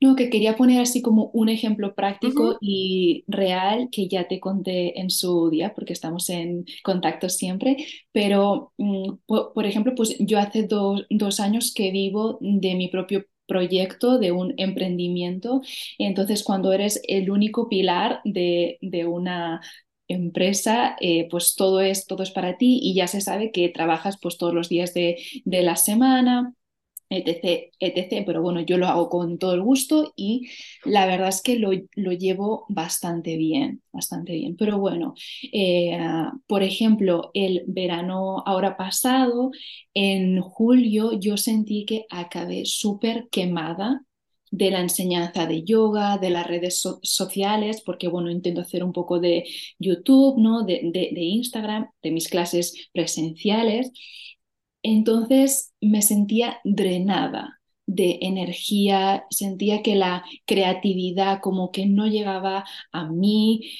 [0.00, 5.00] No, que quería poner así como un ejemplo práctico y real que ya te conté
[5.00, 10.66] en su día, porque estamos en contacto siempre, pero mm, por, ejemplo, pues yo hace
[10.68, 15.62] dos años que vivo de mi propio proyecto, de un emprendimiento,
[15.98, 19.60] entonces cuando eres el único pilar de, una
[20.08, 24.18] empresa, eh, pues todo es, todo es para ti y ya se sabe que trabajas
[24.20, 26.54] pues todos los días de, de la semana
[27.12, 28.24] etc, etc.
[28.26, 30.48] Pero bueno, yo lo hago con todo el gusto y
[30.84, 34.56] la verdad es que lo, lo llevo bastante bien, bastante bien.
[34.56, 35.14] Pero bueno,
[35.52, 35.98] eh,
[36.46, 39.50] por ejemplo, el verano ahora pasado,
[39.94, 44.02] en julio, yo sentí que acabé súper quemada
[44.50, 49.18] de la enseñanza de yoga, de las redes sociales, porque bueno, intento hacer un poco
[49.18, 49.44] de
[49.78, 50.64] YouTube, ¿no?
[50.64, 53.90] de, de Instagram, de mis clases presenciales.
[54.82, 63.08] Entonces me sentía drenada de energía, sentía que la creatividad como que no llegaba a
[63.10, 63.70] mí,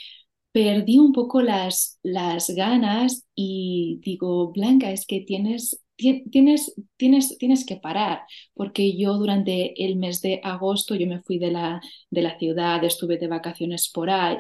[0.53, 7.65] perdí un poco las, las ganas y digo, Blanca, es que tienes, tienes, tienes, tienes
[7.67, 8.23] que parar,
[8.55, 11.81] porque yo durante el mes de agosto yo me fui de la,
[12.11, 14.37] de la ciudad, estuve de vacaciones por ahí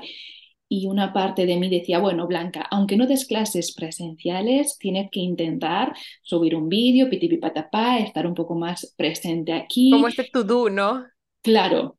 [0.75, 5.20] y una parte de mí decía, bueno, Blanca, aunque no des clases presenciales, tienes que
[5.20, 9.91] intentar subir un vídeo, pitipipatapá, estar un poco más presente aquí.
[9.91, 11.05] Como este to-do, ¿no?
[11.43, 11.99] Claro.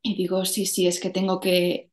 [0.00, 1.90] Y digo, sí, sí, es que tengo que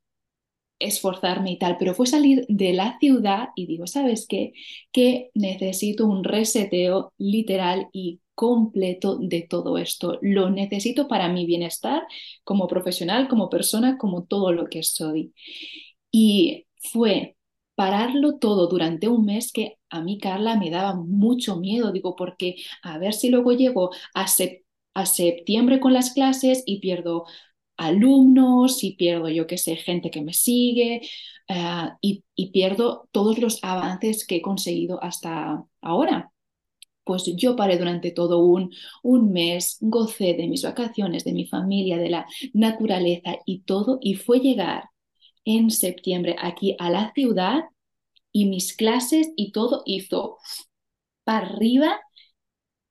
[0.79, 4.53] esforzarme y tal, pero fue salir de la ciudad y digo, ¿sabes qué?
[4.93, 10.19] Que necesito un reseteo literal y completo de todo esto.
[10.21, 12.03] Lo necesito para mi bienestar
[12.45, 15.33] como profesional, como persona, como todo lo que soy.
[16.13, 17.37] Y fue
[17.75, 22.57] pararlo todo durante un mes que a mí, Carla, me daba mucho miedo, digo, porque
[22.83, 24.27] a ver si luego llego a,
[24.95, 27.25] a septiembre con las clases y pierdo
[27.77, 31.01] alumnos y pierdo, yo qué sé, gente que me sigue
[31.49, 36.31] eh, y, y pierdo todos los avances que he conseguido hasta ahora.
[37.05, 38.71] Pues yo paré durante todo un,
[39.03, 44.15] un mes, gocé de mis vacaciones, de mi familia, de la naturaleza y todo, y
[44.15, 44.85] fue llegar
[45.45, 47.63] en septiembre aquí a la ciudad
[48.31, 50.37] y mis clases y todo hizo
[51.23, 51.99] para arriba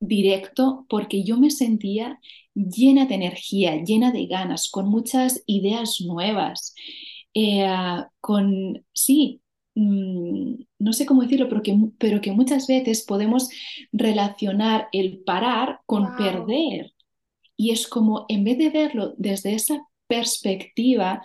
[0.01, 2.19] directo porque yo me sentía
[2.55, 6.75] llena de energía, llena de ganas, con muchas ideas nuevas,
[7.35, 7.67] eh,
[8.21, 9.41] con, sí,
[9.75, 13.49] mm, no sé cómo decirlo, pero que, pero que, muchas veces podemos
[13.93, 16.93] relacionar el parar con perder.
[17.57, 21.23] Y es como, en vez de verlo desde esa perspectiva,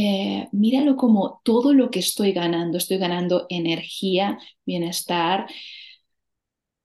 [0.00, 2.78] eh, míralo como todo lo que estoy ganando.
[2.78, 5.46] Estoy ganando energía, bienestar,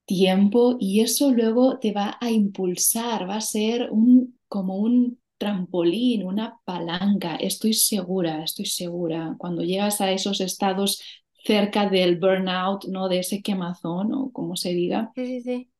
[0.06, 6.24] tiempo y eso luego te va a impulsar, va a ser un, como un trampolín,
[6.26, 7.36] una palanca.
[7.36, 9.34] Estoy segura, estoy segura.
[9.38, 11.02] Cuando llegas a esos estados
[11.44, 13.08] cerca del burnout, ¿no?
[13.08, 15.12] De ese quemazón o como se diga.
[15.14, 15.70] Sí, sí, sí.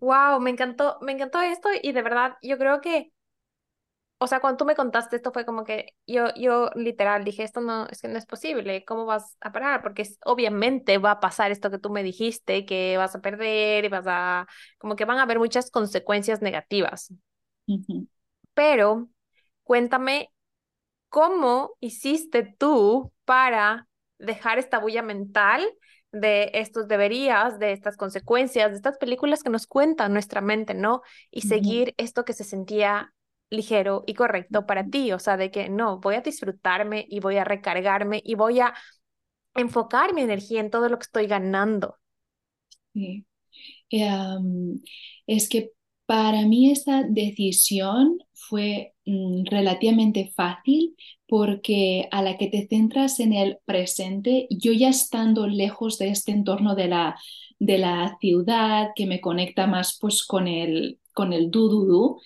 [0.00, 3.12] Wow, me encantó, me encantó esto y de verdad yo creo que
[4.18, 7.60] o sea, cuando tú me contaste esto fue como que yo, yo literal dije, esto
[7.60, 9.80] no, es que no es posible, ¿cómo vas a parar?
[9.82, 13.88] Porque obviamente va a pasar esto que tú me dijiste, que vas a perder y
[13.88, 14.48] vas a,
[14.78, 17.12] como que van a haber muchas consecuencias negativas.
[18.54, 19.08] Pero
[19.62, 20.32] cuéntame,
[21.08, 23.86] ¿cómo hiciste tú para
[24.18, 25.64] dejar esta bulla mental
[26.10, 31.02] de estos deberías, de estas consecuencias, de estas películas que nos cuentan nuestra mente, ¿no?
[31.30, 33.12] Y seguir esto que se sentía
[33.50, 37.36] ligero y correcto para ti, o sea, de que no, voy a disfrutarme y voy
[37.36, 38.74] a recargarme y voy a
[39.54, 41.96] enfocar mi energía en todo lo que estoy ganando.
[42.94, 43.24] Sí.
[43.90, 44.80] Em,
[45.26, 45.72] es que
[46.06, 50.96] para mí esta decisión fue mm, relativamente fácil
[51.26, 56.32] porque a la que te centras en el presente, yo ya estando lejos de este
[56.32, 57.16] entorno de la,
[57.58, 62.18] de la ciudad, que me conecta más pues con el, con el du,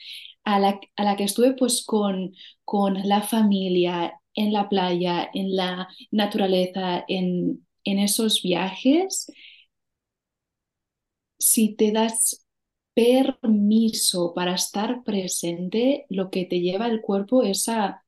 [0.45, 2.35] a la, a la que estuve pues con,
[2.65, 9.27] con la familia, en la playa, en la naturaleza, en, en esos viajes,
[11.39, 12.47] si te das
[12.95, 18.05] permiso para estar presente, lo que te lleva el cuerpo es a,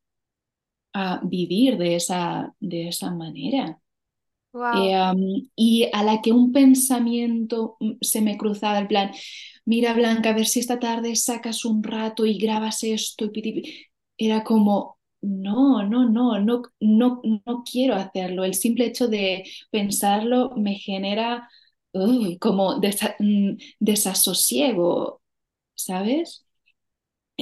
[0.92, 3.80] a vivir de esa, de esa manera.
[4.70, 4.94] Eh,
[5.56, 9.12] y a la que un pensamiento mm, se me cruzaba, el plan,
[9.64, 13.30] mira Blanca, a ver si esta tarde sacas un rato y grabas esto.
[13.34, 13.86] Y
[14.18, 18.44] era como, no, no, no, no, no, no quiero hacerlo.
[18.44, 21.48] El simple hecho de pensarlo me genera
[22.40, 25.22] como mm, desasosiego,
[25.74, 26.44] ¿sabes?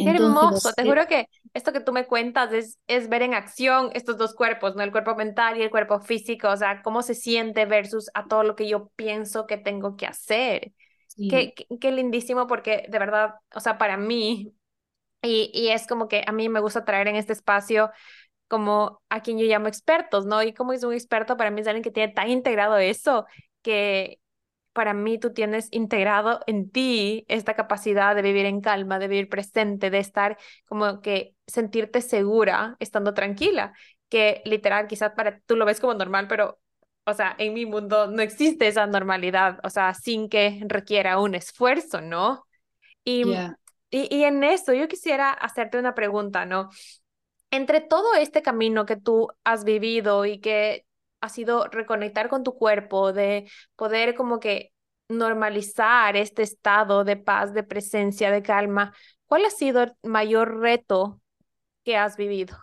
[0.05, 3.91] hermoso, te eh juro que esto que tú me cuentas es, es ver en acción
[3.95, 4.83] estos dos cuerpos, ¿no?
[4.83, 8.43] El cuerpo mental y el cuerpo físico, o sea, cómo se siente versus a todo
[8.43, 10.73] lo que yo pienso que tengo que hacer.
[11.29, 14.55] Qué, qué, lindísimo porque de verdad, o sea, para mí,
[15.23, 17.91] y, y es como que a mí me gusta traer en este espacio
[18.49, 20.43] como a quien yo llamo expertos, ¿no?
[20.43, 23.27] Y como es un experto, para mí es alguien que tiene tan integrado eso
[23.63, 24.21] que,
[24.73, 29.29] para mí tú tienes integrado en ti esta capacidad de vivir en calma, de vivir
[29.29, 33.75] presente, de estar como que sentirte segura estando tranquila,
[34.09, 36.61] que literal quizás para tú lo ves como normal, pero
[37.05, 41.35] o sea, en mi mundo no existe esa normalidad, o sea, sin que requiera un
[41.35, 42.47] esfuerzo, ¿no?
[43.05, 43.25] Y,
[43.91, 46.71] y, y en eso yo quisiera hacerte una pregunta, ¿no?
[47.51, 50.87] Entre todo este camino que tú has vivido y que
[51.21, 54.73] ha sido reconectar con tu cuerpo, de poder como que
[55.09, 58.95] normalizar este estado de paz, de presencia, de calma.
[59.27, 61.21] ¿Cuál ha sido el mayor reto
[61.85, 62.57] que has vivido?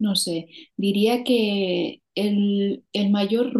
[0.00, 3.52] No sé, diría que el, mayor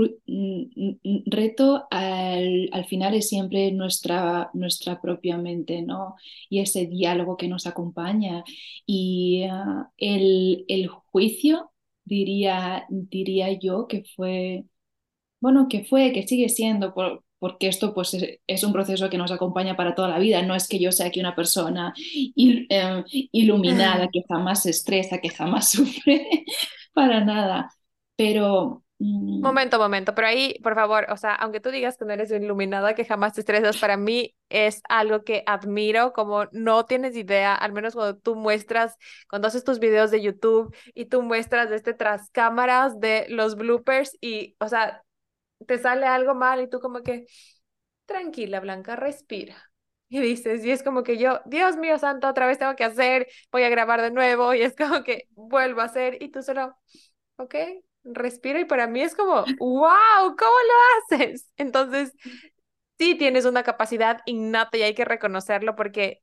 [1.26, 6.14] reto al, final es siempre nuestra, nuestra propia mente, ¿no?
[6.48, 8.44] Y ese diálogo que nos acompaña.
[8.86, 11.72] Y ah, el, el, juicio,
[12.04, 14.64] diría, diría yo, que fue,
[15.40, 16.94] bueno, que fue, que sigue siendo,
[17.38, 18.16] porque esto pues
[18.46, 20.42] es, un proceso que nos acompaña para toda la vida.
[20.42, 25.30] No es que yo sea aquí una persona eh, iluminada, que jamás se estresa, que
[25.30, 26.44] jamás sufre,
[26.92, 27.70] para nada
[28.18, 28.82] pero...
[28.98, 32.32] Mm, momento, momento, pero ahí, por favor, o sea, aunque tú digas que no eres
[32.32, 37.54] iluminada, que jamás te estresas, para mí es algo que admiro, como no tienes idea,
[37.54, 38.96] al menos cuando tú muestras,
[39.30, 44.18] cuando haces tus videos de YouTube y tú muestras este tras cámaras de los bloopers
[44.20, 45.04] y, o sea,
[45.66, 47.26] te sale algo mal y tú como que,
[48.06, 49.56] tranquila, Blanca, respira.
[50.10, 53.28] Y dices, y es como que yo, Dios mío santo, otra vez tengo que hacer,
[53.52, 56.74] voy a grabar de nuevo, y es como que vuelvo a hacer, y tú solo,
[57.36, 57.54] ok,
[58.04, 60.52] respiro y para mí es como, wow, ¿cómo
[61.10, 61.48] lo haces?
[61.58, 62.12] Entonces,
[62.98, 66.22] sí tienes una capacidad innata y hay que reconocerlo porque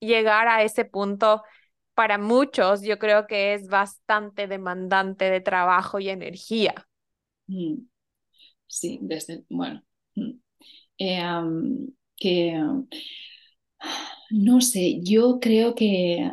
[0.00, 1.42] llegar a ese punto
[1.94, 6.88] para muchos yo creo que es bastante demandante de trabajo y energía.
[7.48, 7.86] Mm.
[8.72, 9.82] Sí, desde, bueno,
[10.16, 10.30] mm.
[10.98, 11.22] eh,
[12.16, 12.58] que,
[14.30, 16.30] no sé, yo creo que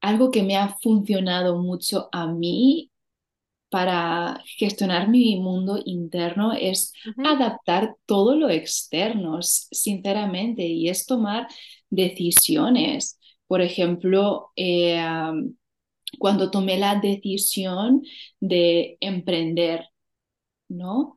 [0.00, 2.90] algo que me ha funcionado mucho a mí
[3.68, 11.46] para gestionar mi mundo interno es adaptar todo lo externo, sinceramente, y es tomar
[11.90, 13.18] decisiones.
[13.46, 14.98] Por ejemplo, eh,
[16.18, 18.02] cuando tomé la decisión
[18.40, 19.86] de emprender,
[20.70, 21.16] ¿no?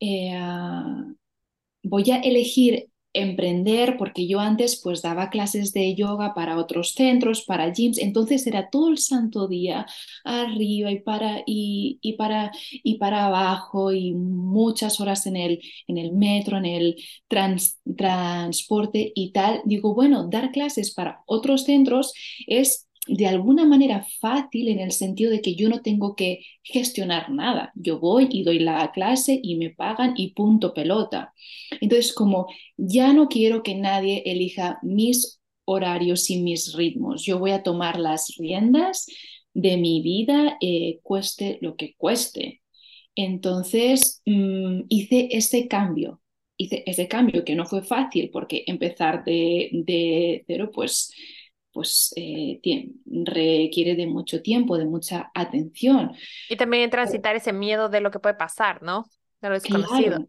[0.00, 0.32] Eh,
[1.82, 7.44] voy a elegir emprender, porque yo antes pues daba clases de yoga para otros centros,
[7.44, 9.86] para gyms, entonces era todo el santo día
[10.24, 15.98] arriba y para, y, y para, y para abajo y muchas horas en el, en
[15.98, 16.96] el metro, en el
[17.96, 19.62] transporte y tal.
[19.64, 22.12] Digo, bueno, dar clases para otros centros
[22.46, 27.30] es de alguna manera fácil en el sentido de que yo no tengo que gestionar
[27.30, 27.72] nada.
[27.74, 31.32] Yo voy y doy la clase y me pagan y punto pelota.
[31.80, 32.46] Entonces, como
[32.76, 37.98] ya no quiero que nadie elija mis horarios y mis ritmos, yo voy a tomar
[37.98, 39.06] las riendas
[39.52, 42.62] de mi vida, eh, cueste lo que cueste.
[43.14, 46.20] Entonces, mm, hice ese cambio.
[46.56, 51.10] Hice ese cambio que no fue fácil porque empezar de, de cero, pues
[51.74, 52.60] pues eh,
[53.24, 56.12] requiere de mucho tiempo, de mucha atención.
[56.48, 59.04] Y también transitar ese miedo de lo que puede pasar, ¿no?
[59.42, 60.26] De lo desconocido.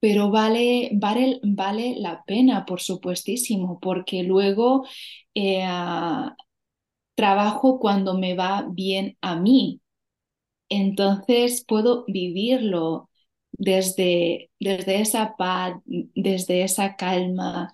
[0.00, 4.86] Pero vale, vale, vale la pena, por supuestísimo, porque luego
[5.34, 5.62] eh,
[7.14, 9.80] trabajo cuando me va bien a mí.
[10.68, 13.10] Entonces puedo vivirlo
[13.52, 17.72] desde, desde esa paz, desde esa calma.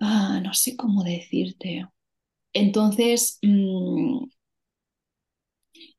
[0.00, 1.86] Ah, no sé cómo decirte.
[2.54, 4.26] Entonces, mm,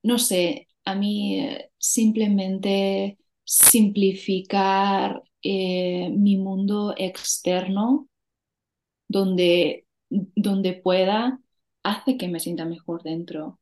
[0.04, 8.08] no sé, a mí eh, simplemente simplificar eh, mi mundo externo
[9.08, 11.40] donde, donde pueda
[11.84, 13.60] hace que me sienta mejor dentro.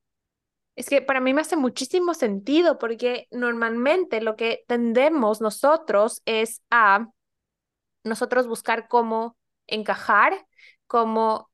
[0.75, 6.61] Es que para mí me hace muchísimo sentido porque normalmente lo que tendemos nosotros es
[6.69, 7.09] a
[8.03, 10.33] nosotros buscar cómo encajar,
[10.87, 11.49] cómo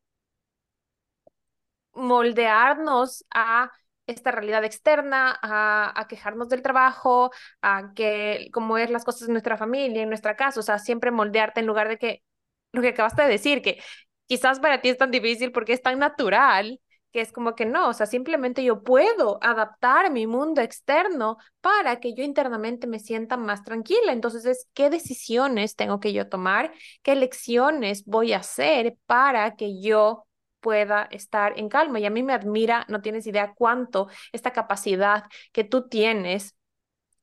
[1.94, 3.72] moldearnos a
[4.08, 7.32] esta realidad externa, a, a, quejarnos del trabajo,
[7.62, 11.12] a que cómo es las cosas en nuestra familia, en nuestra casa, o sea, siempre
[11.12, 12.24] moldearte en lugar de que
[12.74, 13.82] lo que acabaste de decir, que
[14.28, 16.80] quizás para ti es tan difícil porque es tan natural
[17.12, 22.00] que es como que no, o sea, simplemente yo puedo adaptar mi mundo externo para
[22.00, 24.14] que yo internamente me sienta más tranquila.
[24.14, 26.72] Entonces, es qué decisiones tengo que yo tomar,
[27.04, 30.26] qué lecciones voy a hacer para que yo
[30.62, 32.00] pueda estar en calma.
[32.00, 36.56] Y a mí me admira, no tienes idea cuánto esta capacidad que tú tienes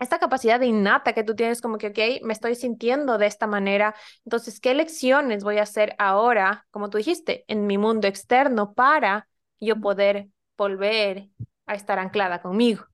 [0.00, 3.94] esta capacidad innata que tú tienes como que, ok, me estoy sintiendo de esta manera,
[4.24, 9.28] entonces, ¿qué lecciones voy a hacer ahora, como tú dijiste, en mi mundo externo para
[9.60, 11.28] yo poder volver
[11.66, 12.84] a estar anclada conmigo?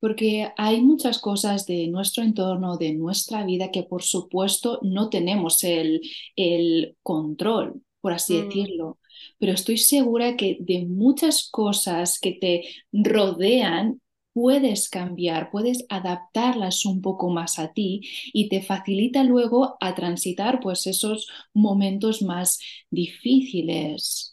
[0.00, 5.62] Porque hay muchas cosas de nuestro entorno, de nuestra vida, que por supuesto no tenemos
[5.62, 6.00] el,
[6.34, 8.44] el control por así mm.
[8.48, 8.98] decirlo.
[9.38, 14.02] Pero estoy segura que de muchas cosas que te rodean
[14.34, 18.02] puedes cambiar, puedes adaptarlas un poco más a ti
[18.32, 22.58] y te facilita luego a transitar pues esos momentos más
[22.90, 24.31] difíciles.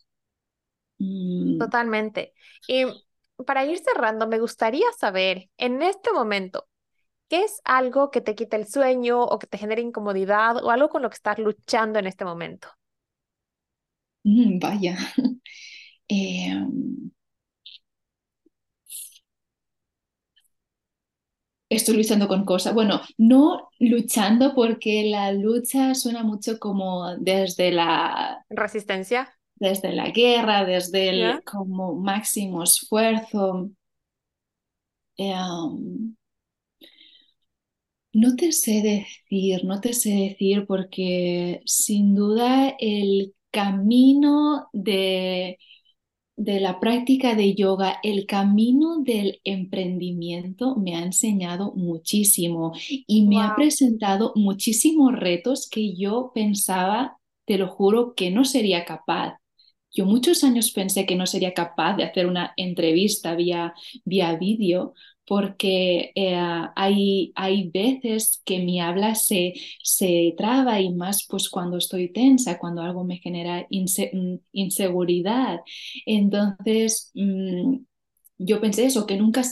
[0.99, 1.57] Mm.
[1.57, 2.33] Totalmente.
[2.67, 2.85] Y
[3.45, 6.67] para ir cerrando, me gustaría saber en este momento,
[7.29, 10.89] ¿qué es algo que te quita el sueño o que te genera incomodidad o algo
[10.89, 12.69] con lo que estás luchando en este momento?
[14.25, 14.95] Mm, vaya.
[16.09, 17.11] Em,
[21.69, 22.73] estoy luchando con cosas.
[22.73, 28.43] Bueno, no luchando porque la lucha suena mucho como desde la...
[28.49, 29.38] Resistencia.
[29.59, 33.69] Desde la guerra, desde el como máximo esfuerzo.
[35.25, 36.15] Em,
[38.13, 45.57] no te sé decir, no te sé decir porque sin duda el camino de,
[46.37, 52.73] de la práctica de yoga, el camino del emprendimiento me ha enseñado muchísimo
[53.07, 58.85] y me ha presentado muchísimos retos que yo pensaba, te lo juro, que no sería
[58.85, 59.37] capaz.
[59.91, 63.73] Yo muchos años pensé que no sería capaz de hacer una entrevista vía,
[64.05, 64.93] vía vídeo
[65.25, 66.35] porque eh,
[66.75, 72.57] hay, hay veces que mi habla se, se traba y más pues cuando estoy tensa,
[72.59, 75.59] cuando algo me genera mm, inseguridad.
[76.05, 77.77] Entonces, mm,
[78.39, 79.43] yo pensé eso, que nunca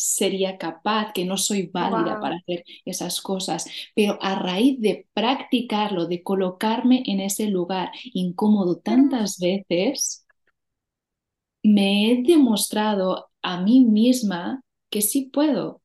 [0.00, 6.06] sería capaz, que no soy válida para hacer esas cosas, pero a raíz de practicarlo,
[6.06, 10.26] de colocarme en ese lugar incómodo tantas veces,
[11.62, 15.82] me he demostrado a mí misma que sí puedo.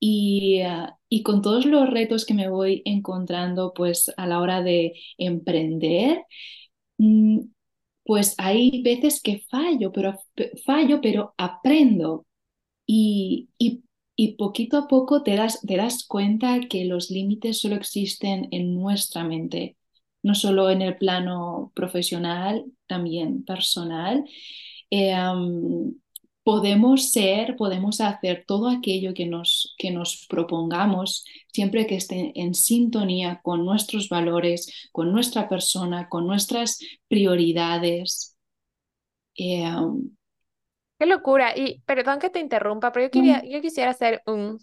[0.00, 4.62] Y, ah, y, con todos los retos que me voy encontrando pues a la hora
[4.62, 6.24] de emprender,
[6.98, 7.40] mm,
[8.04, 10.18] pues hay veces que fallo, pero
[10.66, 12.26] fallo, pero aprendo.
[12.86, 13.84] Y, y,
[14.16, 18.74] y poquito a poco te das, te das cuenta que los límites solo existen en
[18.74, 19.76] nuestra mente,
[20.22, 24.24] no solo en el plano profesional, también personal.
[24.90, 25.14] Eh,
[26.44, 32.54] podemos ser, podemos hacer todo aquello que nos, que nos propongamos, siempre que esté en
[32.54, 36.78] sintonía con nuestros valores, con nuestra persona, con nuestras
[37.08, 38.36] prioridades.
[39.38, 40.10] Um,
[40.98, 41.56] Qué locura.
[41.56, 44.58] Y perdón que te interrumpa, pero yo, quería, yo quisiera hacer un,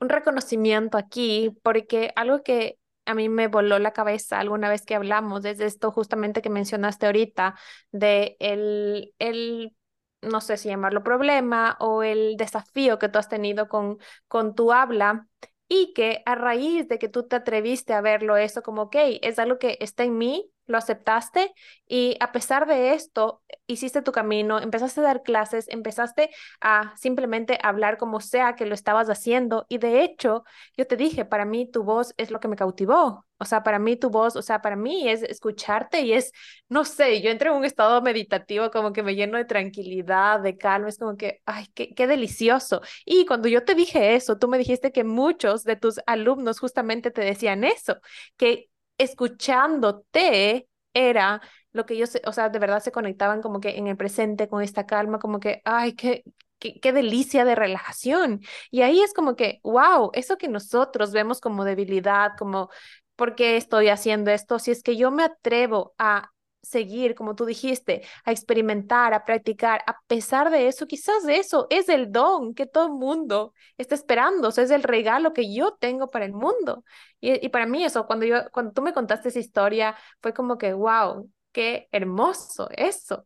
[0.00, 4.94] un reconocimiento aquí, porque algo que a mí me voló la cabeza alguna vez que
[4.94, 7.54] hablamos es esto justamente que mencionaste ahorita,
[7.92, 9.76] de el, el
[10.22, 13.98] no sé si llamarlo problema o el desafío que tú has tenido con,
[14.28, 15.28] con tu habla
[15.68, 19.38] y que a raíz de que tú te atreviste a verlo eso como, ok, es
[19.38, 21.52] algo que está en mí, lo aceptaste
[21.86, 27.58] y a pesar de esto, hiciste tu camino, empezaste a dar clases, empezaste a simplemente
[27.62, 30.44] hablar como sea que lo estabas haciendo y de hecho,
[30.76, 33.24] yo te dije, para mí tu voz es lo que me cautivó.
[33.38, 36.32] O sea, para mí tu voz, o sea, para mí es escucharte y es,
[36.70, 40.56] no sé, yo entro en un estado meditativo como que me lleno de tranquilidad, de
[40.56, 42.80] calma, es como que, ay, qué, qué delicioso.
[43.04, 47.10] Y cuando yo te dije eso, tú me dijiste que muchos de tus alumnos justamente
[47.10, 47.98] te decían eso,
[48.38, 51.40] que escuchándote era
[51.72, 54.62] lo que ellos, o sea, de verdad se conectaban como que en el presente, con
[54.62, 56.24] esta calma, como que, ay, qué,
[56.58, 58.40] qué, qué, delicia de relajación.
[58.70, 62.70] Y ahí es como que, wow, eso que nosotros vemos como debilidad, como,
[63.14, 64.58] ¿por qué estoy haciendo esto?
[64.58, 66.32] Si es que yo me atrevo a
[66.66, 69.82] seguir, como tú dijiste, a experimentar, a practicar.
[69.86, 74.48] A pesar de eso, quizás eso es el don que todo el mundo está esperando,
[74.48, 76.84] o sea, es el regalo que yo tengo para el mundo.
[77.20, 80.58] Y, y, para mí eso, cuando, yo, cuando tú me contaste esa historia, fue como
[80.58, 83.24] que, wow, qué hermoso eso.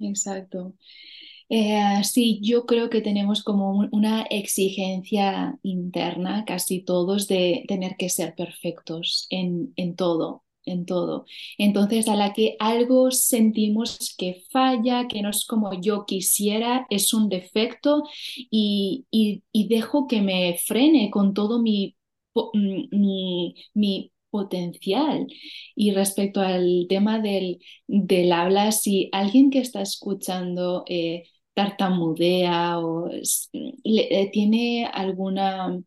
[0.00, 0.74] Exacto.
[1.50, 8.10] Eh, sí, yo creo que tenemos como una exigencia interna, casi todos, de tener que
[8.10, 11.26] ser perfectos en, en todo en todo.
[11.58, 17.12] Entonces, a la que algo sentimos que falla, que no es como yo quisiera, es
[17.14, 18.04] un defecto
[18.50, 19.06] y,
[19.68, 21.96] dejo que me frene con todo mi,
[22.54, 25.26] mi, mi potencial.
[25.74, 33.10] Y respecto al tema del, del habla, si alguien que está escuchando eh, tartamudea o
[33.10, 35.80] eh, tiene alguna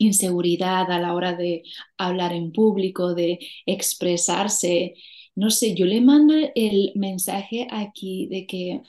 [0.00, 1.62] inseguridad a la hora de
[1.98, 4.94] hablar en público, de expresarse.
[5.36, 8.82] No sé, yo le mando el mensaje aquí de que,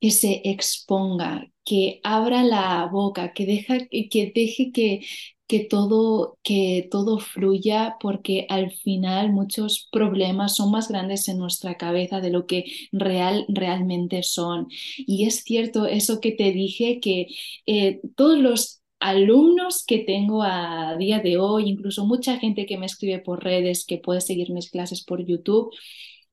[0.00, 5.00] que se exponga, que abra la boca, que, deja, que deje que,
[5.46, 11.76] que todo, que todo fluya, porque al final muchos problemas son más grandes en nuestra
[11.76, 14.68] cabeza de lo que real, realmente son.
[14.98, 17.28] Y es cierto eso que te dije, que
[17.66, 22.86] eh, todos los alumnos que tengo a día de hoy, incluso mucha gente que me
[22.86, 25.70] escribe por redes, que puede seguir mis clases por YouTube,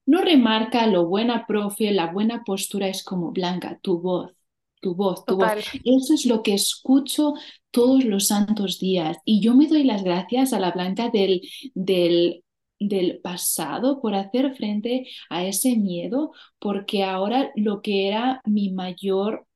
[0.05, 4.34] no remarca lo buena profe, la buena postura es como Blanca, tu voz,
[4.82, 5.51] tu voz, tu voz.
[5.84, 7.34] Eso es lo que escucho
[7.72, 11.41] todos los santos días y yo me doy las gracias a la Blanca del,
[11.74, 12.43] del
[12.88, 19.47] del pasado por hacer frente a ese miedo, porque ahora lo que era mi mayor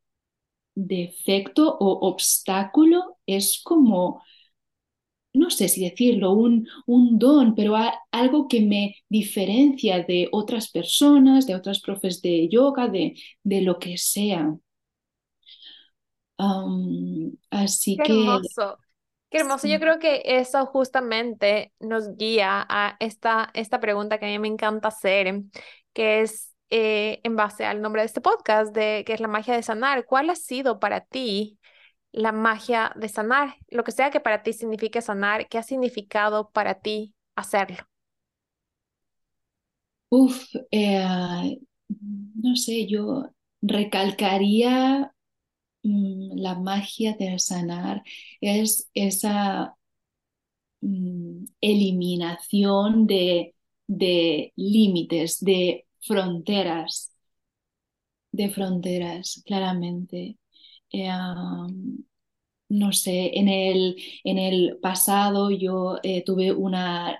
[0.77, 4.23] defecto o obstáculo es como,
[5.33, 7.75] no sé si decirlo, un, un don, pero
[8.11, 13.79] algo que me diferencia de otras personas, de otras profes de yoga, de, de lo
[13.79, 14.55] que sea.
[17.51, 18.13] así Qué que...
[18.13, 18.77] Hermoso.
[19.29, 19.67] Qué hermoso.
[19.67, 24.47] Yo creo que eso justamente nos guía a esta, esta pregunta que a mí me
[24.47, 25.43] encanta hacer,
[25.93, 29.55] que es eh, en base al nombre de este podcast, de que es la magia
[29.55, 30.05] de sanar.
[30.05, 31.59] ¿Cuál ha sido para ti
[32.11, 33.55] la magia de sanar?
[33.69, 37.77] Lo que sea que para ti signifique sanar, ¿qué ha significado para ti hacerlo?
[40.09, 41.59] Uf, eh,
[42.43, 43.29] no sé, yo
[43.61, 45.11] recalcaría
[45.83, 48.03] mm, la magia de sanar,
[48.41, 49.75] es esa
[50.81, 53.55] mm, eliminación de,
[53.87, 57.11] de límites, de fronteras,
[58.31, 60.37] de fronteras, claramente.
[60.91, 61.09] Eh,
[62.69, 63.95] no sé, en el,
[64.25, 67.17] en el pasado yo eh, tuve una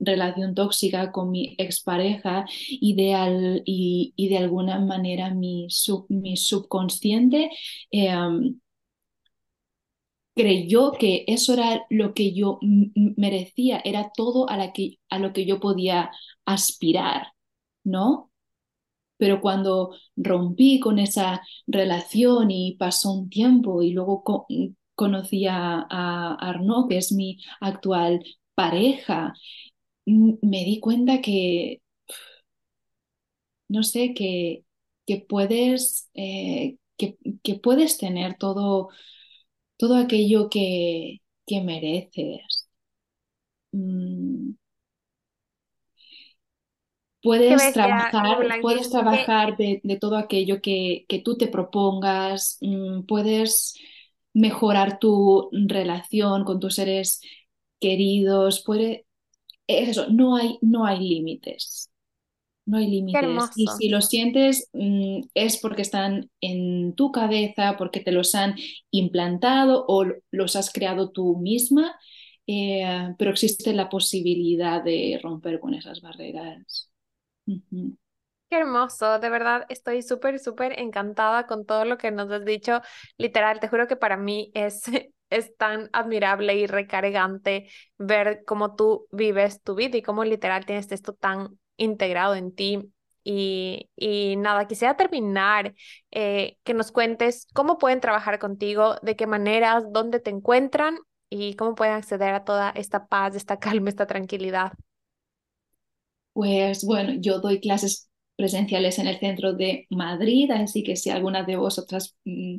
[0.00, 5.68] relación tóxica con mi expareja y de, y, de alguna manera mi,
[6.08, 7.50] mi subconsciente
[7.92, 8.10] eh,
[10.34, 15.32] creyó que eso era lo que yo merecía, era todo a, la que, a lo
[15.32, 16.10] que yo podía
[16.44, 17.33] aspirar.
[17.84, 18.30] ¿No?
[19.18, 24.24] Pero cuando rompí con esa relación y pasó un tiempo y luego
[24.94, 28.24] conocí a, a Arnaud, que es mi actual
[28.54, 29.34] pareja,
[30.06, 31.82] me di cuenta que,
[33.68, 34.64] no sé, que,
[35.06, 38.88] que puedes, eh, que, que, puedes tener todo,
[39.78, 42.68] todo aquello que, que mereces.
[43.74, 44.54] Mm,
[47.24, 53.74] Puedes trabajar, puedes trabajar de, todo aquello que, que, tú te propongas, mm, puedes
[54.34, 57.20] mejorar tu relación con tus seres
[57.80, 59.06] queridos, puede,
[59.66, 61.90] eso, no hay, no hay límites.
[62.66, 63.50] No hay límites.
[63.56, 68.54] Y si lo sientes mm, es porque están en tu cabeza, porque te los han
[68.90, 71.98] implantado o los has creado tú misma
[72.46, 76.90] eh, pero existe la posibilidad de romper con esas barreras.
[78.50, 82.80] Qué hermoso, de verdad estoy súper, súper encantada con todo lo que nos has dicho.
[83.16, 84.82] Literal, te juro que para mí es,
[85.30, 87.68] es tan admirable y recargante
[87.98, 92.92] ver cómo tú vives tu vida y cómo literal tienes esto tan integrado en ti.
[93.26, 95.74] Y, y nada, quisiera terminar
[96.10, 100.98] eh, que nos cuentes cómo pueden trabajar contigo, de qué maneras, dónde te encuentran
[101.30, 104.72] y cómo pueden acceder a toda esta paz, esta calma, esta tranquilidad.
[106.34, 111.44] Pues bueno, yo doy clases presenciales en el centro de Madrid, así que si alguna
[111.44, 112.58] de vosotras mm,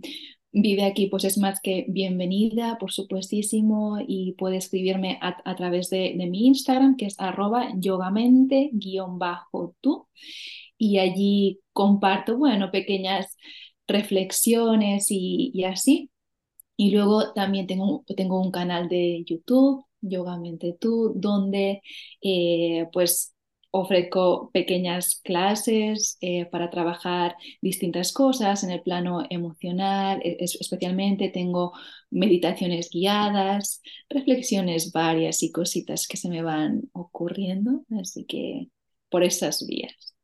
[0.54, 6.14] vive aquí, pues es más que bienvenida, por supuestísimo, y puede escribirme a, través de,
[6.16, 10.08] mi Instagram, que es arroba yogamente-tú,
[10.78, 13.36] y allí comparto, bueno, pequeñas
[13.88, 16.10] reflexiones y, así.
[16.78, 21.82] Y luego también tengo, tengo un canal de YouTube, Yogamente Tú, donde
[22.22, 23.35] eh, pues
[23.78, 31.74] ofrezco pequeñas clases eh, para trabajar distintas cosas en el plano emocional, e, especialmente tengo
[32.10, 38.70] meditaciones guiadas, reflexiones varias y cositas que se me van ocurriendo, así que
[39.10, 40.16] por esas vías.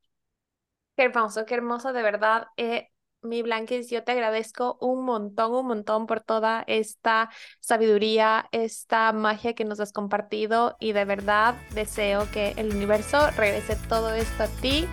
[0.95, 2.47] Qué hermoso, qué hermoso, de verdad.
[2.55, 2.87] Eh,
[3.21, 9.53] mi Blanquis, yo te agradezco un montón, un montón por toda esta sabiduría, esta magia
[9.53, 14.47] que nos has compartido y de verdad deseo que el universo regrese todo esto a
[14.47, 14.87] ti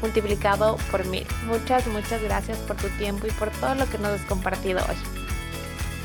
[0.00, 1.26] multiplicado por mil.
[1.46, 4.96] Muchas, muchas gracias por tu tiempo y por todo lo que nos has compartido hoy.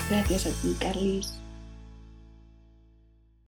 [0.10, 1.45] Gracias a ti, Carlis.